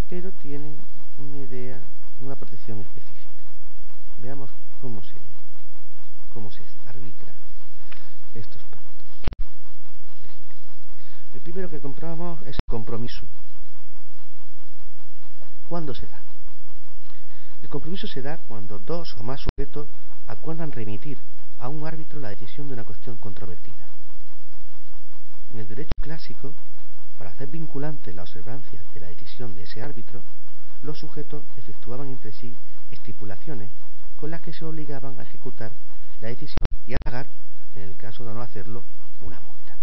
pero 0.09 0.33
tienen 0.33 0.77
una 1.19 1.39
idea 1.39 1.81
una 2.21 2.35
protección 2.35 2.81
específica. 2.81 3.48
Veamos 4.21 4.51
cómo 4.81 5.03
se, 5.03 5.15
cómo 6.33 6.51
se 6.51 6.63
arbitra 6.87 7.33
estos 8.35 8.63
pactos. 8.65 9.07
El 11.35 11.41
primero 11.41 11.71
que 11.71 11.81
comprobamos 11.81 12.41
es 12.43 12.57
el 12.57 12.69
compromiso. 12.69 13.21
¿Cuándo 15.69 15.95
se 15.95 16.07
da? 16.07 16.21
El 17.63 17.69
compromiso 17.69 18.07
se 18.07 18.23
da 18.23 18.39
cuando 18.49 18.79
dos 18.79 19.15
o 19.19 19.23
más 19.23 19.41
sujetos 19.41 19.89
acuerdan 20.27 20.73
remitir 20.73 21.19
a 21.59 21.69
un 21.69 21.87
árbitro 21.87 22.19
la 22.21 22.31
decisión 22.31 22.67
de 22.69 22.75
una 22.75 22.85
cuestión 22.85 23.17
controvertida. 23.17 23.87
En 25.53 25.61
el 25.61 25.69
derecho 25.69 25.93
clásico, 26.01 26.55
para 27.19 27.31
hacer 27.31 27.49
vinculante 27.49 28.13
la 28.13 28.23
observancia 28.23 28.83
de 28.95 29.01
la 29.01 29.09
decisión 29.09 29.55
de 29.55 29.63
ese 29.63 29.83
árbitro, 29.83 30.23
los 30.83 30.99
sujetos 30.99 31.45
efectuaban 31.57 32.09
entre 32.09 32.33
sí 32.33 32.55
estipulaciones 32.91 33.71
con 34.19 34.31
las 34.33 34.43
que 34.43 34.53
se 34.53 34.65
obligaban 34.65 35.19
a 35.19 35.23
ejecutar 35.23 35.71
la 36.21 36.29
decisión 36.29 36.57
y 36.87 36.95
a 36.95 36.99
pagar, 37.05 37.27
en 37.77 37.83
el 37.83 37.97
caso 37.97 38.25
de 38.25 38.35
no 38.35 38.43
hacerlo, 38.43 38.83
una 39.23 39.39
multa. 39.39 39.77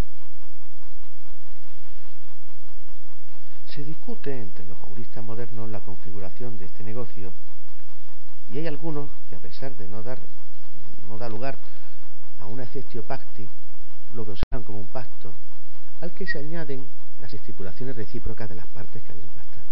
Se 3.73 3.83
discute 3.83 4.37
entre 4.37 4.65
los 4.65 4.77
juristas 4.79 5.23
modernos 5.23 5.69
la 5.69 5.79
configuración 5.79 6.57
de 6.57 6.65
este 6.65 6.83
negocio 6.83 7.31
y 8.51 8.57
hay 8.57 8.67
algunos 8.67 9.09
que 9.29 9.35
a 9.35 9.39
pesar 9.39 9.75
de 9.77 9.87
no 9.87 10.03
dar, 10.03 10.19
no 11.07 11.17
dar 11.17 11.31
lugar 11.31 11.57
a 12.39 12.45
una 12.45 12.63
exceptio 12.63 13.03
pacti, 13.03 13.47
lo 14.13 14.25
consideran 14.25 14.63
como 14.63 14.79
un 14.79 14.87
pacto 14.87 15.33
al 16.01 16.11
que 16.11 16.27
se 16.27 16.39
añaden 16.39 16.85
las 17.21 17.33
estipulaciones 17.33 17.95
recíprocas 17.95 18.49
de 18.49 18.55
las 18.55 18.67
partes 18.67 19.01
que 19.01 19.13
habían 19.13 19.29
pactado. 19.29 19.63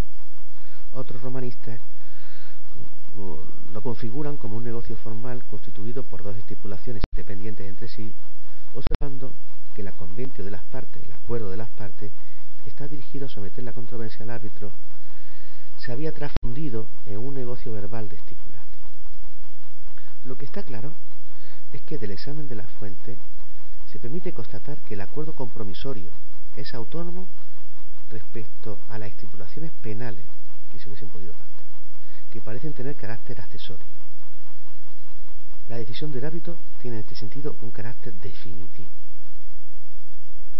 Otros 0.93 1.21
romanistas 1.21 1.79
lo 3.73 3.81
configuran 3.81 4.37
como 4.37 4.57
un 4.57 4.63
negocio 4.63 4.95
formal 4.95 5.43
constituido 5.45 6.03
por 6.03 6.23
dos 6.23 6.35
estipulaciones 6.37 7.03
independientes 7.13 7.67
entre 7.67 7.87
sí, 7.87 8.13
observando 8.73 9.33
que 9.75 9.83
la 9.83 9.91
conventio 9.91 10.43
de 10.45 10.51
las 10.51 10.63
partes, 10.63 11.01
el 11.03 11.11
acuerdo 11.11 11.49
de 11.49 11.57
las 11.57 11.69
partes, 11.69 12.11
está 12.65 12.87
dirigido 12.87 13.25
a 13.25 13.29
someter 13.29 13.63
la 13.63 13.73
controversia 13.73 14.23
al 14.23 14.29
árbitro, 14.29 14.71
se 15.77 15.91
había 15.91 16.11
transfundido 16.11 16.87
en 17.05 17.17
un 17.17 17.33
negocio 17.33 17.71
verbal 17.71 18.09
de 18.09 18.15
estipulati. 18.15 18.77
Lo 20.25 20.37
que 20.37 20.45
está 20.45 20.63
claro 20.63 20.93
es 21.73 21.81
que 21.81 21.97
del 21.97 22.11
examen 22.11 22.47
de 22.47 22.55
la 22.55 22.67
fuente 22.67 23.17
se 23.91 23.99
permite 23.99 24.33
constatar 24.33 24.77
que 24.79 24.93
el 24.93 25.01
acuerdo 25.01 25.33
compromisorio 25.33 26.09
es 26.55 26.73
autónomo 26.73 27.27
respecto 28.09 28.79
a 28.89 28.99
las 28.99 29.09
estipulaciones 29.09 29.71
penales 29.81 30.25
que 30.71 30.79
se 30.79 30.89
hubiesen 30.89 31.09
podido 31.09 31.33
pactar 31.33 31.53
que 32.33 32.41
parecen 32.41 32.73
tener 32.73 32.95
carácter 32.95 33.39
accesorio. 33.39 33.85
La 35.69 35.77
decisión 35.77 36.11
del 36.11 36.25
hábito 36.25 36.57
tiene 36.81 36.97
en 36.97 37.03
este 37.03 37.13
sentido 37.13 37.55
un 37.61 37.69
carácter 37.69 38.11
definitivo. 38.15 38.89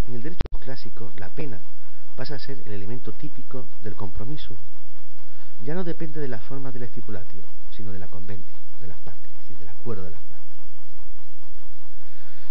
En 0.06 0.14
el 0.14 0.22
derecho 0.22 0.46
clásico, 0.60 1.10
la 1.16 1.28
pena 1.30 1.58
pasa 2.14 2.36
a 2.36 2.38
ser 2.38 2.62
el 2.64 2.74
elemento 2.74 3.10
típico 3.10 3.66
del 3.82 3.96
compromiso. 3.96 4.54
Ya 5.64 5.74
no 5.74 5.82
depende 5.82 6.20
de 6.20 6.28
la 6.28 6.38
forma 6.38 6.70
del 6.70 6.84
estipulatio, 6.84 7.42
sino 7.72 7.90
de 7.90 7.98
la 7.98 8.06
conventia, 8.06 8.54
de 8.80 8.86
las 8.86 8.98
partes, 8.98 9.32
es 9.32 9.38
decir, 9.40 9.58
del 9.58 9.68
acuerdo 9.68 10.04
de 10.04 10.12
las 10.12 10.22
partes. 10.22 10.56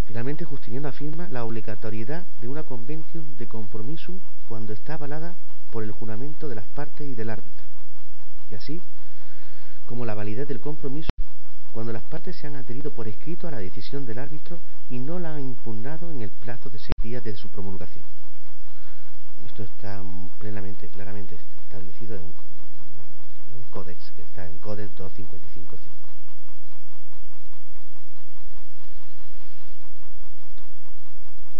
Finalmente, 0.05 0.43
Justiniano 0.43 0.89
afirma 0.89 1.29
la 1.29 1.45
obligatoriedad 1.45 2.25
de 2.41 2.49
una 2.49 2.63
convención 2.63 3.37
de 3.37 3.47
compromiso 3.47 4.19
cuando 4.49 4.73
está 4.73 4.95
avalada 4.95 5.33
por 5.71 5.83
el 5.83 5.93
juramento 5.93 6.49
de 6.49 6.55
las 6.55 6.67
partes 6.67 7.07
y 7.07 7.15
del 7.15 7.29
árbitro. 7.29 7.63
Y 8.51 8.55
así, 8.55 8.81
como 9.87 10.05
la 10.05 10.15
validez 10.15 10.47
del 10.47 10.59
compromiso 10.59 11.09
cuando 11.73 11.91
las 11.91 12.03
partes 12.03 12.35
se 12.35 12.47
han 12.47 12.55
adherido 12.55 12.91
por 12.91 13.07
escrito 13.07 13.47
a 13.47 13.51
la 13.51 13.57
decisión 13.57 14.05
del 14.05 14.19
árbitro 14.19 14.59
y 14.89 14.99
no 14.99 15.17
la 15.17 15.35
han 15.35 15.41
impugnado 15.41 16.11
en 16.11 16.21
el 16.21 16.29
plazo 16.29 16.69
de 16.69 16.77
seis 16.77 16.93
días 17.01 17.23
de 17.23 17.35
su 17.35 17.49
promulgación. 17.49 18.05
Esto 19.47 19.63
está 19.63 20.01
plenamente, 20.37 20.87
claramente 20.87 21.37
establecido 21.63 22.15
en 22.15 22.21
un, 22.21 22.33
códex 23.71 24.11
que 24.15 24.21
está 24.21 24.47
en 24.47 24.59
Codex 24.59 24.95
255.5. 24.95 25.77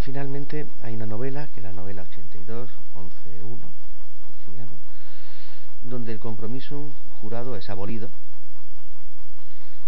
Finalmente 0.01 0.67
hay 0.81 0.93
una 0.95 1.07
novela, 1.07 1.47
que 1.47 1.59
es 1.59 1.63
la 1.63 1.73
novela 1.73 2.03
82, 2.03 2.69
11.1, 2.93 3.57
donde 6.03 6.11
el 6.11 6.19
compromiso 6.19 6.91
jurado 7.21 7.55
es 7.55 7.69
abolido, 7.69 8.09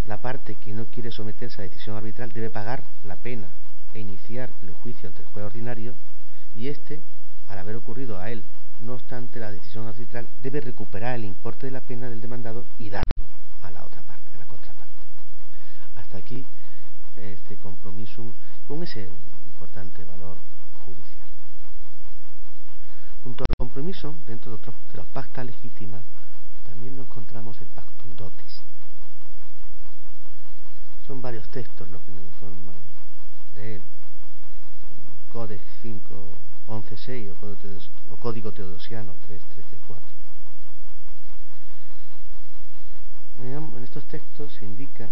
la 0.08 0.16
parte 0.16 0.56
que 0.56 0.74
no 0.74 0.86
quiere 0.86 1.12
someterse 1.12 1.62
a 1.62 1.68
decisión 1.68 1.98
arbitral 1.98 2.32
debe 2.32 2.50
pagar 2.50 2.86
la 3.04 3.18
pena 3.18 3.48
e 3.94 4.00
iniciar 4.00 4.50
el 4.62 4.72
juicio 4.76 5.10
ante 5.10 5.24
el 5.24 5.28
juez 5.28 5.46
ordinario 5.46 5.94
y 6.56 6.70
éste, 6.70 7.02
al 7.50 7.60
haber 7.60 7.76
ocurrido 7.76 8.18
a 8.18 8.32
él, 8.32 8.46
no 8.80 8.94
obstante 8.94 9.42
la 9.42 9.52
decisión 9.52 9.88
arbitral, 9.88 10.26
debe 10.42 10.62
recuperar 10.62 11.16
el 11.16 11.26
importe 11.26 11.66
de 11.66 11.74
la 11.74 11.82
pena 11.82 12.10
del 12.10 12.22
demandado 12.22 12.64
y 12.80 12.92
darlo 12.92 13.26
a 13.62 13.72
la 13.72 13.84
otra 13.84 14.02
parte, 14.04 14.24
a 14.36 14.40
la 14.40 14.46
contraparte. 14.46 15.06
Hasta 15.98 16.18
aquí 16.18 16.46
este 17.18 17.58
compromiso 17.58 18.24
con 18.70 18.82
ese 18.84 19.10
importante 19.48 20.06
valor 20.06 20.38
judicial. 20.86 21.28
Junto 23.26 23.44
al 23.44 23.56
compromiso, 23.58 24.14
dentro 24.28 24.52
de, 24.52 24.58
otros, 24.58 24.76
de 24.92 24.98
los 24.98 25.08
pactas 25.08 25.44
legítimas, 25.48 26.04
también 26.64 26.96
nos 26.96 27.08
encontramos 27.08 27.60
el 27.60 27.68
pactum 27.70 28.16
dotis. 28.16 28.62
Son 31.08 31.24
varios 31.24 31.50
textos 31.50 31.90
los 31.90 32.04
que 32.04 32.12
nos 32.12 32.22
informan 32.22 32.76
de 33.56 33.78
él. 33.78 33.82
Codex 35.34 35.64
5, 35.82 36.38
11, 36.68 36.98
6 36.98 37.32
o 38.12 38.18
Código 38.18 38.52
Teodosiano 38.52 39.16
3, 39.26 39.42
13, 39.56 39.80
4. 39.88 40.06
En 43.40 43.84
estos 43.84 44.06
textos 44.06 44.54
se 44.54 44.66
indica 44.66 45.10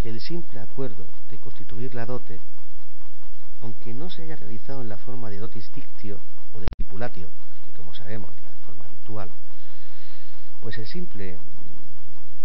que 0.00 0.10
el 0.10 0.20
simple 0.20 0.60
acuerdo 0.60 1.04
de 1.30 1.38
constituir 1.38 1.96
la 1.96 2.06
dote, 2.06 2.38
aunque 3.62 3.94
no 3.94 4.10
se 4.10 4.22
haya 4.22 4.36
realizado 4.36 4.82
en 4.82 4.88
la 4.88 4.98
forma 4.98 5.30
de 5.30 5.38
dotis 5.38 5.70
dictio 5.72 6.20
o 6.52 6.60
de 6.60 6.66
stipulatio, 6.74 7.30
que 7.64 7.72
como 7.72 7.94
sabemos 7.94 8.30
es 8.36 8.42
la 8.42 8.66
forma 8.66 8.84
habitual, 8.84 9.30
pues 10.60 10.78
el 10.78 10.86
simple 10.86 11.38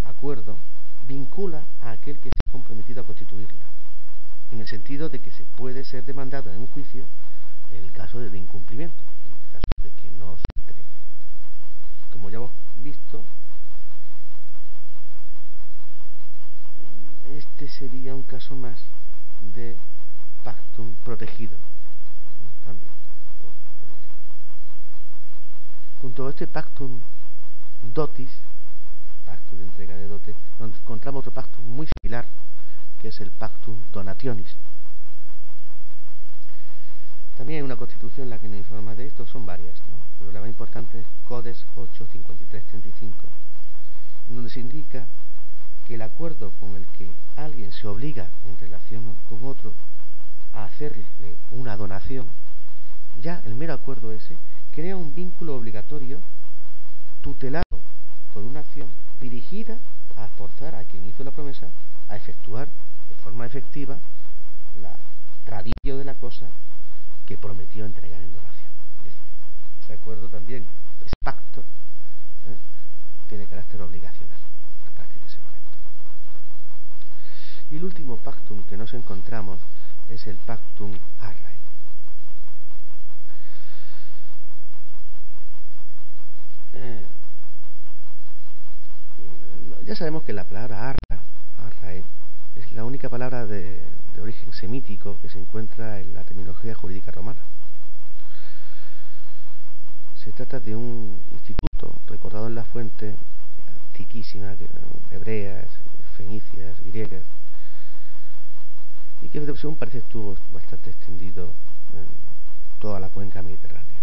acuerdo 0.05 0.57
vincula 1.07 1.63
a 1.81 1.91
aquel 1.91 2.17
que 2.19 2.29
se 2.29 2.41
ha 2.47 2.51
comprometido 2.51 3.01
a 3.01 3.05
constituirla, 3.05 3.65
en 4.51 4.61
el 4.61 4.67
sentido 4.67 5.09
de 5.09 5.19
que 5.19 5.31
se 5.31 5.43
puede 5.43 5.83
ser 5.83 6.05
demandado 6.05 6.51
en 6.51 6.59
un 6.59 6.67
juicio 6.67 7.05
en 7.71 7.83
el 7.83 7.91
caso 7.91 8.19
de 8.19 8.37
incumplimiento, 8.37 9.01
en 9.25 9.33
el 9.33 9.51
caso 9.51 9.73
de 9.83 9.91
que 9.91 10.11
no 10.11 10.37
se 10.37 10.45
entregue. 10.59 10.85
Como 12.11 12.29
ya 12.29 12.37
hemos 12.37 12.51
visto, 12.75 13.23
este 17.37 17.67
sería 17.69 18.13
un 18.13 18.23
caso 18.23 18.55
más 18.55 18.79
de 19.55 19.77
pactum 20.43 20.95
protegido, 21.03 21.57
también. 22.63 22.91
Junto 26.01 26.27
a 26.27 26.29
este 26.29 26.47
pactum 26.47 27.01
dotis, 27.81 28.31
pacto 29.25 29.55
de 29.55 29.63
entrega 29.63 29.95
de 29.95 30.07
dote, 30.07 30.35
encontramos 30.59 31.19
otro 31.19 31.31
pacto 31.31 31.61
muy 31.61 31.87
similar, 32.01 32.25
que 33.01 33.09
es 33.09 33.19
el 33.21 33.31
pactum 33.31 33.79
donationis. 33.91 34.55
También 37.37 37.57
hay 37.57 37.63
una 37.63 37.75
constitución 37.75 38.25
en 38.25 38.29
la 38.31 38.39
que 38.39 38.47
nos 38.47 38.57
informa 38.57 38.93
de 38.95 39.07
esto, 39.07 39.25
son 39.25 39.45
varias, 39.45 39.79
pero 40.19 40.31
la 40.31 40.41
más 40.41 40.49
importante 40.49 40.99
es 40.99 41.07
Codes 41.27 41.65
8, 41.75 42.07
53, 42.11 42.63
35, 42.65 43.15
donde 44.27 44.49
se 44.49 44.59
indica 44.59 45.05
que 45.87 45.95
el 45.95 46.01
acuerdo 46.01 46.51
con 46.59 46.75
el 46.75 46.85
que 46.87 47.11
alguien 47.35 47.71
se 47.71 47.87
obliga 47.87 48.29
en 48.45 48.57
relación 48.57 49.15
con 49.27 49.43
otro 49.45 49.73
a 50.53 50.65
hacerle 50.65 51.05
una 51.51 51.77
donación, 51.77 52.27
ya 53.21 53.41
el 53.45 53.55
mero 53.55 53.73
acuerdo 53.73 54.11
ese 54.11 54.37
crea 54.71 54.95
un 54.95 55.13
vínculo 55.13 55.55
obligatorio 55.55 56.21
tutelado 57.21 57.63
por 58.33 58.43
una 58.43 58.61
acción 58.61 58.87
dirigida 59.19 59.77
a 60.17 60.27
forzar 60.29 60.75
a 60.75 60.83
quien 60.85 61.07
hizo 61.07 61.23
la 61.23 61.31
promesa 61.31 61.67
a 62.07 62.15
efectuar 62.15 62.67
de 63.09 63.15
forma 63.15 63.45
efectiva 63.45 63.99
la 64.81 64.95
tradición 65.45 65.99
de 65.99 66.05
la 66.05 66.15
cosa 66.15 66.47
que 67.25 67.37
prometió 67.37 67.85
entregar 67.85 68.21
en 68.21 68.33
donación. 68.33 68.71
ese 69.83 69.93
acuerdo 69.93 70.27
también, 70.29 70.67
ese 71.05 71.13
pacto, 71.23 71.61
¿eh? 71.61 72.57
tiene 73.29 73.45
carácter 73.45 73.81
obligacional 73.81 74.37
a 74.87 74.91
partir 74.97 75.21
de 75.21 75.27
ese 75.27 75.37
momento. 75.39 75.77
Y 77.69 77.77
el 77.77 77.83
último 77.83 78.17
pactum 78.17 78.63
que 78.63 78.77
nos 78.77 78.93
encontramos 78.93 79.59
es 80.11 80.27
el 80.27 80.35
pactum 80.37 80.91
arrae. 81.19 81.55
Eh, 86.73 87.05
ya 89.85 89.95
sabemos 89.95 90.23
que 90.23 90.33
la 90.33 90.43
palabra 90.43 90.89
arra, 90.89 91.23
arrae, 91.57 92.03
es 92.55 92.71
la 92.73 92.83
única 92.83 93.09
palabra 93.09 93.45
de, 93.45 93.87
origen 94.21 94.53
semítico 94.53 95.17
que 95.21 95.29
se 95.29 95.39
encuentra 95.39 95.99
en 95.99 96.13
la 96.13 96.23
terminología 96.23 96.75
jurídica 96.75 97.11
romana. 97.11 97.41
Se 100.23 100.31
trata 100.31 100.59
de 100.59 100.75
un 100.75 101.19
instituto 101.31 101.95
recordado 102.05 102.47
en 102.47 102.55
la 102.55 102.63
fuente 102.63 103.15
antiquísima, 103.87 104.55
hebreas, 105.09 105.67
fenicias, 106.15 106.79
griegas, 106.85 107.23
y 109.21 109.29
que 109.29 109.45
según 109.55 109.75
parece 109.77 109.99
estuvo 109.99 110.35
bastante 110.51 110.89
extendido 110.89 111.51
en 111.93 112.05
toda 112.79 112.99
la 112.99 113.09
cuenca 113.09 113.41
mediterránea. 113.41 113.99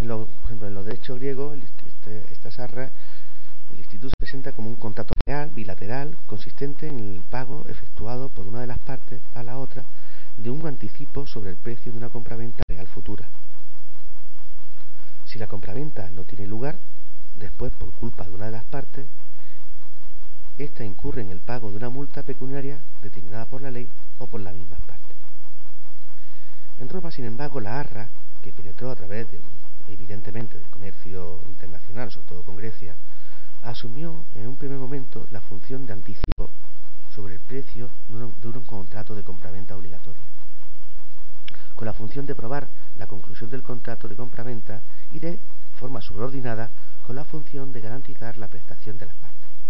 En 0.00 0.08
lo, 0.08 0.26
por 0.26 0.44
ejemplo, 0.46 0.68
en 0.68 0.74
los 0.74 0.86
derechos 0.86 1.18
griegos, 1.18 1.58
este, 1.86 2.24
esta 2.32 2.50
sarra, 2.50 2.90
el 3.72 3.78
instituto 3.78 4.08
se 4.08 4.24
presenta 4.24 4.52
como 4.52 4.68
un 4.68 4.76
contrato 4.76 5.14
real, 5.26 5.50
bilateral, 5.50 6.16
consistente 6.26 6.88
en 6.88 6.98
el 6.98 7.20
pago 7.20 7.64
efectuado 7.68 8.28
por 8.28 8.46
una 8.46 8.60
de 8.60 8.66
las 8.66 8.78
partes 8.78 9.20
a 9.34 9.42
la 9.42 9.58
otra 9.58 9.84
de 10.36 10.50
un 10.50 10.66
anticipo 10.66 11.26
sobre 11.26 11.50
el 11.50 11.56
precio 11.56 11.92
de 11.92 11.98
una 11.98 12.08
compraventa 12.08 12.62
real 12.68 12.86
futura. 12.88 13.28
Si 15.26 15.38
la 15.38 15.46
compraventa 15.46 16.10
no 16.10 16.24
tiene 16.24 16.46
lugar, 16.46 16.76
después 17.36 17.72
por 17.72 17.90
culpa 17.92 18.24
de 18.24 18.32
una 18.32 18.46
de 18.46 18.52
las 18.52 18.64
partes, 18.64 19.06
ésta 20.58 20.84
incurre 20.84 21.22
en 21.22 21.30
el 21.30 21.40
pago 21.40 21.70
de 21.70 21.76
una 21.76 21.88
multa 21.88 22.22
pecuniaria 22.22 22.80
determinada 23.02 23.46
por 23.46 23.62
la 23.62 23.70
ley 23.70 23.88
o 24.18 24.26
por 24.26 24.40
la 24.40 24.52
misma 24.52 24.76
parte. 24.86 25.14
En 26.78 26.88
Roma, 26.88 27.10
sin 27.10 27.24
embargo, 27.24 27.60
la 27.60 27.80
arra, 27.80 28.08
que 28.42 28.52
penetró 28.52 28.90
a 28.90 28.96
través 28.96 29.30
de, 29.30 29.40
evidentemente 29.88 30.58
del 30.58 30.68
comercio 30.68 31.40
internacional, 31.48 32.10
sobre 32.10 32.26
todo 32.26 32.42
con 32.42 32.56
Grecia, 32.56 32.94
asumió 33.62 34.24
en 34.34 34.48
un 34.48 34.56
primer 34.56 34.78
momento 34.78 35.26
la 35.30 35.40
función 35.40 35.86
de 35.86 35.92
anticipo 35.92 36.50
sobre 37.14 37.34
el 37.34 37.40
precio 37.40 37.90
de 38.08 38.48
un, 38.48 38.64
contrato 38.64 39.14
de 39.14 39.22
compraventa 39.22 39.76
obligatorio, 39.76 40.22
con 41.74 41.86
la 41.86 41.92
función 41.92 42.26
de 42.26 42.34
probar 42.34 42.68
la 42.96 43.06
conclusión 43.06 43.50
del 43.50 43.62
contrato 43.62 44.08
de 44.08 44.16
compraventa 44.16 44.80
y 45.12 45.18
de 45.18 45.38
forma 45.74 46.00
subordinada 46.00 46.70
con 47.06 47.16
la 47.16 47.24
función 47.24 47.72
de 47.72 47.80
garantizar 47.80 48.38
la 48.38 48.48
prestación 48.48 48.98
de 48.98 49.06
las 49.06 49.14
partes. 49.16 49.61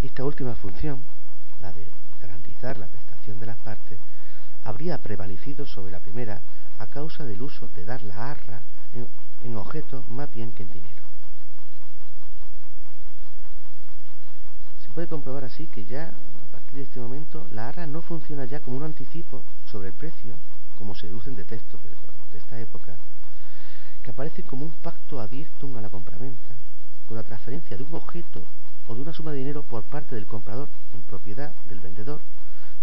Esta 0.00 0.22
última 0.22 0.54
función, 0.54 1.02
la 1.60 1.72
de 1.72 1.88
garantizar 2.20 2.78
la 2.78 2.86
prestación 2.86 3.40
de 3.40 3.46
las 3.46 3.56
partes, 3.58 3.98
habría 4.62 4.96
prevalecido 4.98 5.66
sobre 5.66 5.90
la 5.90 5.98
primera 5.98 6.40
a 6.78 6.86
causa 6.86 7.24
del 7.24 7.42
uso 7.42 7.68
de 7.74 7.84
dar 7.84 8.02
la 8.02 8.30
arra 8.30 8.60
en, 8.92 9.08
en 9.42 9.56
objeto 9.56 10.04
más 10.08 10.32
bien 10.32 10.52
que 10.52 10.62
en 10.62 10.70
dinero. 10.70 11.02
Se 14.82 14.88
puede 14.90 15.08
comprobar 15.08 15.42
así 15.42 15.66
que 15.66 15.84
ya 15.84 16.08
a 16.08 16.52
partir 16.52 16.74
de 16.74 16.82
este 16.82 17.00
momento 17.00 17.48
la 17.50 17.68
arra 17.68 17.86
no 17.86 18.00
funciona 18.00 18.44
ya 18.44 18.60
como 18.60 18.76
un 18.76 18.84
anticipo 18.84 19.42
sobre 19.70 19.88
el 19.88 19.94
precio, 19.94 20.34
como 20.76 20.94
se 20.94 21.08
deducen 21.08 21.34
de 21.34 21.44
textos 21.44 21.80
de, 21.82 22.38
esta 22.38 22.60
época, 22.60 22.94
que 24.02 24.10
aparece 24.12 24.44
como 24.44 24.64
un 24.64 24.72
pacto 24.72 25.20
adiestum 25.20 25.76
a 25.76 25.80
la 25.80 25.88
compraventa, 25.88 26.54
con 27.08 27.16
la 27.16 27.24
transferencia 27.24 27.76
de 27.76 27.82
un 27.82 27.94
objeto 27.96 28.44
o 28.88 28.94
de 28.94 29.02
una 29.02 29.12
suma 29.12 29.32
de 29.32 29.38
dinero 29.38 29.62
por 29.62 29.84
parte 29.84 30.14
del 30.14 30.26
comprador 30.26 30.68
en 30.94 31.02
propiedad 31.02 31.52
del 31.68 31.80
vendedor, 31.80 32.20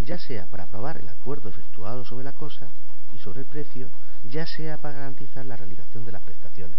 ya 0.05 0.19
sea 0.19 0.45
para 0.45 0.63
aprobar 0.63 0.97
el 0.97 1.09
acuerdo 1.09 1.49
efectuado 1.49 2.05
sobre 2.05 2.23
la 2.23 2.33
cosa 2.33 2.67
y 3.13 3.19
sobre 3.19 3.41
el 3.41 3.45
precio, 3.47 3.89
ya 4.23 4.45
sea 4.45 4.77
para 4.77 4.99
garantizar 4.99 5.45
la 5.45 5.55
realización 5.55 6.05
de 6.05 6.11
las 6.11 6.21
prestaciones. 6.21 6.77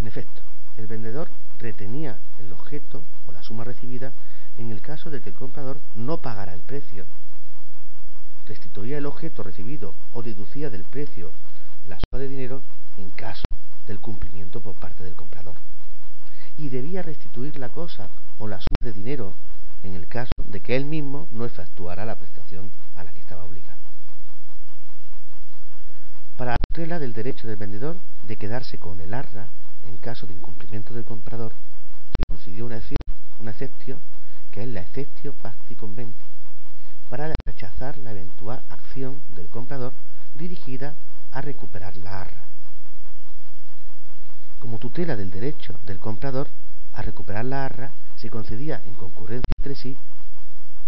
En 0.00 0.06
efecto, 0.06 0.42
el 0.76 0.86
vendedor 0.86 1.28
retenía 1.58 2.18
el 2.38 2.52
objeto 2.52 3.02
o 3.26 3.32
la 3.32 3.42
suma 3.42 3.64
recibida 3.64 4.12
en 4.56 4.70
el 4.70 4.80
caso 4.80 5.10
de 5.10 5.20
que 5.20 5.30
el 5.30 5.34
comprador 5.34 5.80
no 5.94 6.18
pagara 6.18 6.54
el 6.54 6.60
precio. 6.60 7.04
Restituía 8.46 8.98
el 8.98 9.06
objeto 9.06 9.42
recibido 9.42 9.94
o 10.12 10.22
deducía 10.22 10.70
del 10.70 10.84
precio 10.84 11.32
la 11.88 11.98
suma 11.98 12.20
de 12.20 12.28
dinero 12.28 12.62
en 12.96 13.10
caso 13.10 13.44
del 13.88 13.98
cumplimiento 13.98 14.60
por 14.60 14.74
parte 14.74 15.02
del 15.02 15.14
comprador 15.14 15.56
y 16.58 16.68
debía 16.68 17.02
restituir 17.02 17.56
la 17.56 17.68
cosa 17.68 18.10
o 18.38 18.48
la 18.48 18.58
suma 18.58 18.76
de 18.82 18.92
dinero 18.92 19.32
en 19.84 19.94
el 19.94 20.08
caso 20.08 20.32
de 20.44 20.60
que 20.60 20.74
él 20.74 20.84
mismo 20.84 21.28
no 21.30 21.44
efectuara 21.44 22.04
la 22.04 22.16
prestación 22.16 22.70
a 22.96 23.04
la 23.04 23.12
que 23.12 23.20
estaba 23.20 23.44
obligado. 23.44 23.78
Para 26.36 26.52
la 26.52 26.56
tutela 26.68 26.98
del 26.98 27.12
derecho 27.12 27.46
del 27.46 27.56
vendedor 27.56 27.96
de 28.24 28.36
quedarse 28.36 28.76
con 28.78 29.00
el 29.00 29.14
arra 29.14 29.46
en 29.86 29.96
caso 29.98 30.26
de 30.26 30.34
incumplimiento 30.34 30.92
del 30.92 31.04
comprador, 31.04 31.52
se 32.44 32.62
una, 32.62 32.82
una 33.38 33.50
excepción 33.52 34.00
que 34.50 34.62
es 34.64 34.68
la 34.68 34.80
exceptio 34.80 35.34
pacti 35.34 35.76
conventi, 35.76 36.24
para 37.08 37.32
rechazar 37.46 37.96
la 37.98 38.10
eventual 38.10 38.62
acción 38.68 39.20
del 39.28 39.46
comprador 39.46 39.92
dirigida 40.34 40.94
a 41.30 41.40
recuperar 41.40 41.96
la 41.96 42.22
arra 42.22 42.48
como 44.58 44.78
del 44.98 45.30
derecho 45.30 45.78
del 45.84 46.00
comprador 46.00 46.48
a 46.92 47.02
recuperar 47.02 47.44
la 47.44 47.64
arra, 47.64 47.92
se 48.16 48.30
concedía 48.30 48.82
en 48.84 48.94
concurrencia 48.94 49.52
entre 49.56 49.76
sí 49.76 49.96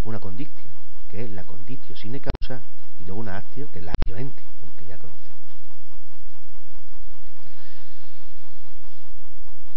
una 0.02 0.18
condictio, 0.18 0.68
que 1.08 1.22
es 1.22 1.30
la 1.30 1.44
condictio 1.44 1.94
sine 1.96 2.20
causa, 2.20 2.60
y 2.98 3.04
luego 3.04 3.20
una 3.20 3.36
actio, 3.36 3.70
que 3.70 3.78
es 3.78 3.84
la 3.84 3.92
actio 3.92 4.16
enti, 4.16 4.42
que 4.76 4.86
ya 4.86 4.98
conocemos. 4.98 5.38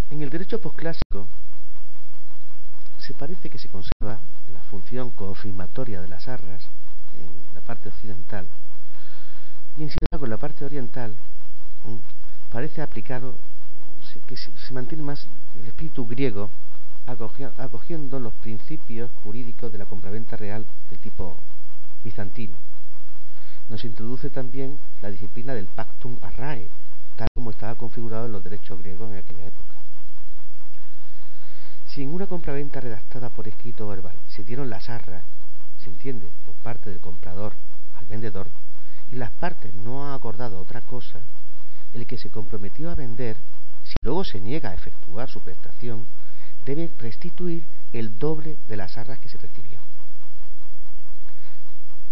En 0.09 0.23
el 0.23 0.31
derecho 0.31 0.59
posclásico 0.59 1.27
se 2.97 3.13
parece 3.13 3.51
que 3.51 3.59
se 3.59 3.69
conserva 3.69 4.19
la 4.51 4.61
función 4.61 5.11
confirmatoria 5.11 6.01
de 6.01 6.07
las 6.07 6.27
arras 6.27 6.63
en 7.19 7.53
la 7.53 7.61
parte 7.61 7.89
occidental 7.89 8.47
y 9.77 9.83
en 9.83 9.89
sin 9.89 9.99
embargo 10.09 10.25
en 10.25 10.31
la 10.31 10.37
parte 10.37 10.65
oriental 10.65 11.13
parece 12.49 12.81
aplicado 12.81 13.35
que 14.21 14.37
se, 14.37 14.51
mantiene 14.73 15.03
más 15.03 15.27
el 15.55 15.67
espíritu 15.67 16.05
griego 16.07 16.49
acogiendo 17.05 18.19
los 18.19 18.33
principios 18.35 19.11
jurídicos 19.23 19.71
de 19.71 19.77
la 19.77 19.85
compraventa 19.85 20.37
real 20.37 20.65
de 20.89 20.97
tipo 20.97 21.37
bizantino. 22.03 22.53
Nos 23.69 23.83
introduce 23.85 24.29
también 24.29 24.77
la 25.01 25.09
disciplina 25.09 25.53
del 25.53 25.67
pactum 25.67 26.17
arrae, 26.21 26.69
tal 27.15 27.27
como 27.33 27.51
estaba 27.51 27.75
configurado 27.75 28.25
en 28.25 28.31
los 28.31 28.43
derechos 28.43 28.79
griegos 28.79 29.11
en 29.11 29.17
aquella 29.17 29.45
época. 29.45 29.73
Si 31.87 32.03
en 32.03 32.13
una 32.13 32.27
compraventa 32.27 32.79
redactada 32.79 33.29
por 33.29 33.47
escrito 33.47 33.87
verbal 33.87 34.15
se 34.27 34.43
dieron 34.43 34.69
las 34.69 34.89
arras, 34.89 35.23
se 35.83 35.89
entiende, 35.89 36.29
por 36.45 36.55
parte 36.55 36.89
del 36.89 36.99
comprador 36.99 37.53
al 37.95 38.05
vendedor, 38.05 38.47
y 39.11 39.15
las 39.15 39.31
partes 39.31 39.73
no 39.73 40.07
han 40.07 40.13
acordado 40.13 40.59
otra 40.59 40.81
cosa, 40.81 41.19
el 41.93 42.07
que 42.07 42.17
se 42.17 42.29
comprometió 42.29 42.89
a 42.89 42.95
vender 42.95 43.37
si 43.93 44.05
luego 44.05 44.23
se 44.23 44.39
niega 44.39 44.71
a 44.71 44.73
efectuar 44.73 45.29
su 45.29 45.39
prestación, 45.39 46.07
debe 46.65 46.89
restituir 46.97 47.65
el 47.93 48.17
doble 48.17 48.57
de 48.67 48.77
las 48.77 48.97
arras 48.97 49.19
que 49.19 49.29
se 49.29 49.37
recibió. 49.37 49.79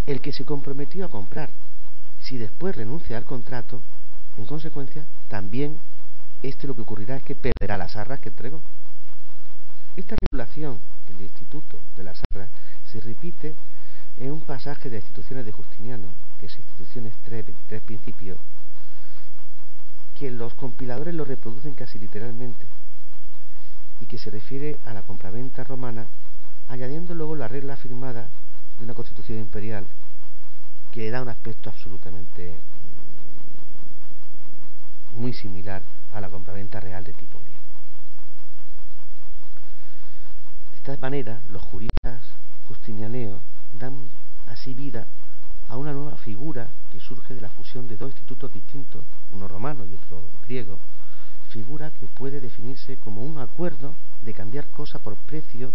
El 0.06 0.22
que 0.22 0.32
se 0.32 0.46
comprometió 0.46 1.06
a 1.06 1.10
comprar, 1.10 1.50
si 2.22 2.38
después 2.38 2.76
renuncia 2.76 3.18
al 3.18 3.26
contrato, 3.26 3.82
en 4.38 4.46
consecuencia, 4.46 5.06
también 5.28 5.80
este 6.44 6.68
lo 6.68 6.76
que 6.76 6.82
ocurrirá 6.82 7.16
es 7.18 7.24
que 7.24 7.36
perderá 7.36 7.78
las 7.78 7.96
arras 7.96 8.20
que 8.20 8.30
entregó. 8.30 8.62
Esta 9.96 10.16
regulación 10.22 10.80
del 11.08 11.22
Instituto 11.22 11.80
de 11.98 12.04
las 12.04 12.22
Arras 12.34 12.50
se 12.86 13.00
repite 13.02 13.56
en 14.18 14.32
un 14.32 14.42
pasaje 14.42 14.90
de 14.90 14.98
instituciones 14.98 15.46
de 15.46 15.52
Justiniano, 15.52 16.08
que 16.40 16.46
es 16.46 16.58
Instituciones 16.58 17.14
tres, 17.24 17.46
tres 17.68 17.82
principios, 17.82 18.38
que 20.22 20.30
los 20.30 20.54
compiladores 20.54 21.16
lo 21.16 21.26
reproducen 21.26 21.74
casi 21.74 21.98
literalmente 21.98 22.68
y 24.02 24.06
que 24.06 24.20
se 24.20 24.30
refiere 24.30 24.78
a 24.86 24.94
la 24.94 25.02
compraventa 25.02 25.64
romana, 25.64 26.06
añadiendo 26.70 27.16
luego 27.16 27.36
la 27.36 27.48
regla 27.48 27.76
firmada 27.76 28.28
de 28.78 28.84
una 28.84 28.94
constitución 28.94 29.40
imperial 29.40 29.84
que 30.92 31.10
da 31.10 31.24
un 31.24 31.30
aspecto 31.30 31.72
absolutamente 31.72 32.56
mm, 35.16 35.20
muy 35.20 35.34
similar 35.34 35.82
a 36.14 36.22
la 36.22 36.30
compraventa 36.30 36.80
real 36.80 37.04
de 37.04 37.14
tipo 37.14 37.40
griego. 37.40 37.58
De 40.70 40.78
esta 40.78 40.98
manera, 40.98 41.42
los 41.50 41.64
juristas 41.64 42.22
justinianeos 42.68 43.42
dan 43.74 44.08
así 44.46 44.76
vida 44.76 45.08
a 45.72 45.78
una 45.78 45.94
nueva 45.94 46.18
figura 46.18 46.68
que 46.92 47.00
surge 47.00 47.34
de 47.34 47.40
la 47.40 47.48
fusión 47.48 47.88
de 47.88 47.96
dos 47.96 48.12
institutos 48.12 48.54
distintos, 48.54 49.06
uno 49.32 49.48
romano 49.48 49.86
y 49.86 49.94
otro 49.94 50.22
griego, 50.44 50.78
figura 51.48 51.92
que 51.92 52.08
puede 52.08 52.42
definirse 52.42 52.98
como 52.98 53.24
un 53.24 53.40
acuerdo 53.40 53.96
de 54.22 54.34
cambiar 54.34 54.68
cosa 54.68 55.00
por 55.00 55.16
precio 55.16 55.72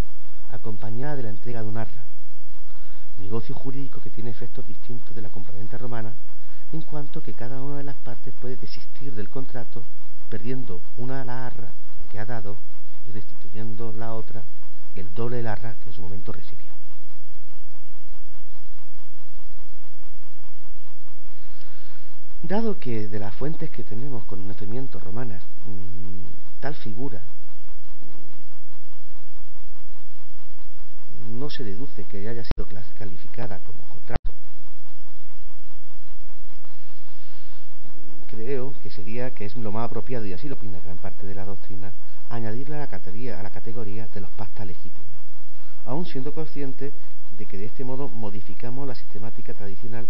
acompañada 0.52 1.16
de 1.16 1.22
la 1.22 1.30
entrega 1.30 1.62
de 1.62 1.68
un 1.68 1.78
arra, 1.78 2.04
negocio 3.18 3.54
jurídico 3.54 4.02
que 4.02 4.10
tiene 4.10 4.28
efectos 4.28 4.66
distintos 4.66 5.16
de 5.16 5.22
la 5.22 5.30
compraventa 5.30 5.78
romana, 5.78 6.12
en 6.72 6.82
cuanto 6.82 7.22
que 7.22 7.32
cada 7.32 7.62
una 7.62 7.78
de 7.78 7.84
las 7.84 7.96
partes 7.96 8.34
puede 8.38 8.56
desistir 8.56 9.14
del 9.14 9.30
contrato 9.30 9.82
perdiendo 10.28 10.82
una 10.98 11.24
la 11.24 11.46
arra 11.46 11.70
que 12.12 12.18
ha 12.18 12.26
dado 12.26 12.58
y 13.08 13.12
restituyendo 13.12 13.94
la 13.96 14.12
otra 14.12 14.42
el 14.94 15.14
doble 15.14 15.38
del 15.38 15.46
arra 15.46 15.74
que 15.82 15.88
en 15.88 15.94
su 15.94 16.02
momento 16.02 16.32
recibió. 16.32 16.45
Dado 22.46 22.78
que 22.78 23.08
de 23.08 23.18
las 23.18 23.34
fuentes 23.34 23.70
que 23.70 23.82
tenemos 23.82 24.22
con 24.22 24.38
conocimientos 24.42 25.02
romanas, 25.02 25.42
mm, 25.64 26.60
tal 26.60 26.76
figura 26.76 27.20
mm, 31.26 31.40
no 31.40 31.50
se 31.50 31.64
deduce 31.64 32.04
que 32.04 32.28
haya 32.28 32.44
sido 32.44 32.68
calificada 32.96 33.58
como 33.58 33.82
contrato, 33.88 34.30
creo 38.28 38.74
que 38.80 38.90
sería 38.90 39.32
que 39.32 39.46
es 39.46 39.56
lo 39.56 39.72
más 39.72 39.86
apropiado, 39.86 40.24
y 40.24 40.32
así 40.32 40.48
lo 40.48 40.54
opina 40.54 40.78
gran 40.78 40.98
parte 40.98 41.26
de 41.26 41.34
la 41.34 41.44
doctrina, 41.44 41.90
añadirle 42.30 42.76
a 42.76 42.78
la 42.78 42.86
categoría, 42.86 43.40
a 43.40 43.42
la 43.42 43.50
categoría 43.50 44.06
de 44.06 44.20
los 44.20 44.30
pactas 44.30 44.68
legítimos, 44.68 45.10
aun 45.84 46.06
siendo 46.06 46.32
consciente 46.32 46.92
de 47.36 47.46
que 47.46 47.58
de 47.58 47.66
este 47.66 47.84
modo 47.84 48.08
modificamos 48.08 48.86
la 48.86 48.94
sistemática 48.94 49.54
tradicional 49.54 50.06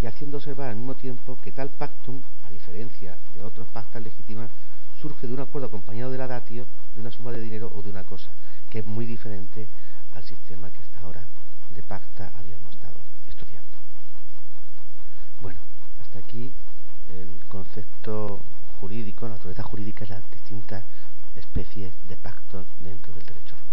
y 0.00 0.06
haciendo 0.06 0.36
observar 0.36 0.70
al 0.70 0.76
mismo 0.76 0.94
tiempo 0.94 1.38
que 1.42 1.52
tal 1.52 1.70
pactum, 1.70 2.22
a 2.46 2.50
diferencia 2.50 3.16
de 3.34 3.42
otros 3.42 3.68
pactas 3.68 4.02
legítimas, 4.02 4.50
surge 5.00 5.26
de 5.26 5.32
un 5.32 5.40
acuerdo 5.40 5.68
acompañado 5.68 6.10
de 6.10 6.18
la 6.18 6.26
datio, 6.26 6.66
de 6.94 7.00
una 7.00 7.10
suma 7.10 7.32
de 7.32 7.40
dinero 7.40 7.70
o 7.74 7.82
de 7.82 7.90
una 7.90 8.04
cosa, 8.04 8.28
que 8.70 8.80
es 8.80 8.86
muy 8.86 9.06
diferente 9.06 9.66
al 10.14 10.22
sistema 10.24 10.70
que 10.70 10.82
hasta 10.82 11.00
ahora 11.00 11.24
de 11.70 11.82
pacta 11.82 12.32
habíamos 12.36 12.74
estado 12.74 13.00
estudiando. 13.28 13.78
Bueno, 15.40 15.60
hasta 16.00 16.18
aquí 16.18 16.52
el 17.08 17.40
concepto 17.48 18.40
jurídico, 18.80 19.26
la 19.26 19.34
naturaleza 19.34 19.62
jurídica 19.62 20.04
de 20.04 20.14
las 20.14 20.30
distintas 20.30 20.84
especies 21.34 21.92
de 22.08 22.16
pactos 22.16 22.66
dentro 22.80 23.12
del 23.14 23.24
derecho 23.24 23.56
romano. 23.56 23.67